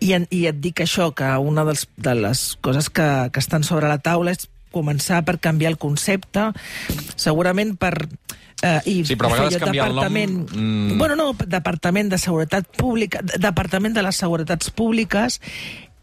I, 0.00 0.14
I 0.16 0.46
et 0.48 0.62
dic 0.62 0.80
això, 0.80 1.10
que 1.12 1.28
una 1.36 1.66
dels, 1.68 1.84
de 2.00 2.14
les 2.16 2.44
coses 2.64 2.88
que, 2.88 3.08
que 3.34 3.42
estan 3.42 3.66
sobre 3.66 3.90
la 3.90 4.00
taula 4.00 4.32
és 4.32 4.48
començar 4.72 5.20
per 5.26 5.40
canviar 5.42 5.74
el 5.74 5.80
concepte, 5.82 6.52
segurament 7.16 7.76
per... 7.76 7.96
Eh, 8.62 8.80
i 8.84 8.94
Sí, 9.08 9.16
però 9.16 9.30
a 9.30 9.32
vegades 9.38 9.56
canviar 9.62 9.86
el 9.88 9.96
nom, 9.96 10.04
mm. 10.52 10.98
Bueno, 10.98 11.16
no, 11.16 11.32
Departament 11.46 12.10
de 12.12 12.18
Seguretat 12.18 12.66
Pública, 12.76 13.22
Departament 13.22 13.94
de 13.96 14.02
les 14.04 14.16
Seguretats 14.20 14.70
Públiques 14.70 15.40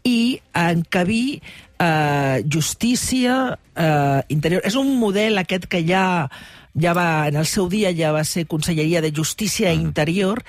i 0.02 0.40
encabir 0.54 1.40
eh, 1.78 2.42
justícia, 2.50 3.58
eh, 3.76 4.22
interior. 4.28 4.62
És 4.64 4.74
un 4.74 4.96
model 4.98 5.38
aquest 5.38 5.66
que 5.70 5.84
ja 5.86 6.30
ja 6.78 6.92
va, 6.94 7.26
en 7.26 7.34
el 7.34 7.46
seu 7.48 7.66
dia 7.68 7.90
ja 7.96 8.12
va 8.14 8.22
ser 8.22 8.44
Conselleria 8.46 9.00
de 9.02 9.10
Justícia 9.10 9.72
i 9.72 9.80
Interior, 9.80 10.44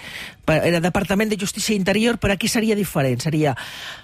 era 0.45 0.79
Departament 0.79 1.31
de 1.31 1.39
Justícia 1.41 1.73
Interior, 1.75 2.19
però 2.19 2.33
aquí 2.35 2.47
seria 2.47 2.75
diferent. 2.77 3.21
Seria 3.23 3.55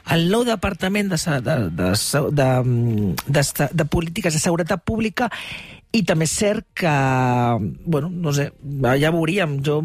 el 0.10 0.30
nou 0.32 0.44
Departament 0.48 1.12
de, 1.12 1.20
se- 1.22 1.42
de, 1.46 1.56
de, 1.70 1.92
de, 1.94 2.50
de, 3.28 3.44
de, 3.44 3.70
de 3.72 3.86
Polítiques 3.86 4.34
de 4.34 4.40
Seguretat 4.42 4.82
Pública 4.84 5.30
i 5.96 6.04
també 6.08 6.28
és 6.28 6.36
cert 6.36 6.66
que, 6.76 6.96
bueno, 7.86 8.10
no 8.12 8.34
sé, 8.36 8.50
ja 9.00 9.14
veuríem, 9.16 9.60
jo 9.64 9.80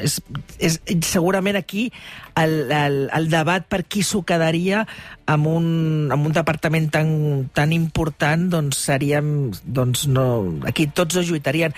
és, 0.00 0.18
és 0.58 0.78
segurament 1.04 1.58
aquí 1.58 1.88
el, 2.38 2.70
el, 2.72 2.96
el 3.16 3.28
debat 3.32 3.66
per 3.68 3.82
qui 3.90 4.04
s'ho 4.06 4.22
quedaria 4.26 4.84
amb 5.30 5.50
un, 5.50 5.66
amb 6.12 6.30
un 6.30 6.36
departament 6.36 6.88
tan, 6.94 7.10
tan 7.56 7.74
important 7.76 8.48
doncs 8.52 8.84
seríem 8.88 9.50
doncs 9.64 10.06
no, 10.10 10.26
aquí 10.70 10.88
tots 10.94 11.18
ho 11.18 11.24
lluitarien 11.26 11.76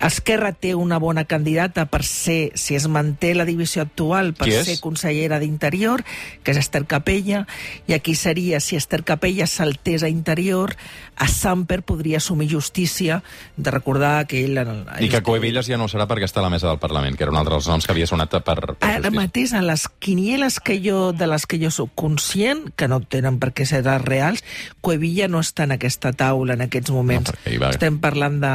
Esquerra 0.00 0.52
té 0.52 0.74
una 0.78 0.98
bona 1.02 1.24
candidata 1.24 1.86
per 1.90 2.04
ser, 2.06 2.52
si 2.54 2.76
es 2.76 2.86
manté 2.86 3.34
la 3.34 3.44
divisió 3.44 3.82
actual, 3.82 4.32
per 4.34 4.46
ser 4.62 4.76
consellera 4.80 5.40
d'Interior, 5.42 6.04
que 6.44 6.52
és 6.54 6.60
Esther 6.60 6.84
Capella, 6.86 7.46
i 7.88 7.94
aquí 7.96 8.14
seria, 8.14 8.60
si 8.60 8.76
Esther 8.78 9.02
Capella 9.02 9.46
saltés 9.50 10.04
a 10.06 10.08
Interior, 10.08 10.76
a 11.18 11.26
Samper 11.26 11.82
podria 11.82 12.18
assumir 12.18 12.48
justícia, 12.52 13.22
de 13.56 13.70
recordar 13.74 14.26
que 14.28 14.44
ell... 14.44 14.56
En 14.58 14.68
el, 14.68 14.84
I 15.02 15.08
que 15.10 15.22
Cuevillas 15.22 15.66
ja 15.66 15.76
no 15.80 15.88
serà 15.90 16.06
perquè 16.06 16.28
està 16.30 16.38
a 16.40 16.46
la 16.46 16.50
mesa 16.54 16.68
del 16.70 16.78
Parlament, 16.78 17.16
que 17.18 17.26
era 17.26 17.32
un 17.34 17.38
altre 17.42 17.56
dels 17.58 17.66
noms 17.66 17.84
que 17.86 17.92
havia 17.96 18.06
sonat 18.06 18.30
per, 18.30 18.40
per 18.44 18.56
Ara 18.80 19.02
justícia. 19.02 19.10
mateix, 19.18 19.52
a 19.58 19.62
les 19.66 19.88
quinieles 19.98 20.60
que 20.62 20.78
jo, 20.84 21.12
de 21.12 21.26
les 21.26 21.46
que 21.50 21.58
jo 21.58 21.72
sóc 21.74 21.90
conscient, 21.98 22.68
que 22.78 22.86
no 22.86 23.00
tenen 23.02 23.40
per 23.42 23.50
què 23.52 23.66
ser 23.66 23.82
les 23.82 24.02
reals, 24.06 24.44
Cuevilla 24.80 25.26
no 25.26 25.42
està 25.42 25.66
en 25.66 25.74
aquesta 25.74 26.12
taula 26.14 26.54
en 26.54 26.62
aquests 26.70 26.94
moments. 26.94 27.34
No, 27.34 27.58
va- 27.60 27.74
Estem 27.74 27.98
parlant 27.98 28.38
de 28.40 28.54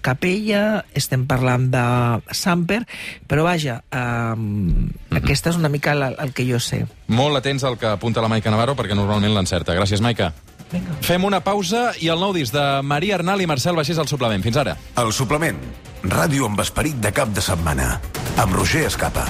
Capella, 0.00 0.84
estem 0.94 1.26
parlant 1.26 1.68
de 1.72 2.34
Samper, 2.34 2.84
però 3.28 3.44
vaja, 3.44 3.82
um, 3.92 4.88
Mhm. 5.10 5.16
aquesta 5.22 5.50
és 5.50 5.56
una 5.56 5.68
mica 5.68 5.92
el, 5.92 6.02
el 6.18 6.32
que 6.32 6.44
jo 6.50 6.60
sé. 6.60 6.86
Molt 7.08 7.36
atents 7.36 7.64
al 7.64 7.78
que 7.78 7.86
apunta 7.86 8.20
la 8.20 8.28
Maica 8.28 8.50
Navarro, 8.50 8.76
perquè 8.76 8.94
normalment 8.94 9.34
l'encerta. 9.34 9.74
Gràcies, 9.74 10.00
Maica. 10.00 10.32
Vinga. 10.70 10.98
Fem 11.00 11.24
una 11.24 11.40
pausa 11.40 11.92
i 11.98 12.08
el 12.08 12.20
nou 12.20 12.32
disc 12.34 12.52
de 12.52 12.82
Maria 12.82 13.14
Arnal 13.14 13.40
i 13.40 13.46
Marcel 13.46 13.74
Baixés 13.74 13.96
al 13.98 14.06
suplement. 14.08 14.42
Fins 14.44 14.56
ara. 14.56 14.76
El 14.96 15.12
suplement. 15.12 15.56
Ràdio 16.02 16.44
amb 16.46 16.60
esperit 16.60 16.96
de 17.00 17.10
cap 17.12 17.28
de 17.28 17.40
setmana. 17.40 18.00
Amb 18.36 18.52
Roger 18.52 18.84
Escapa. 18.86 19.24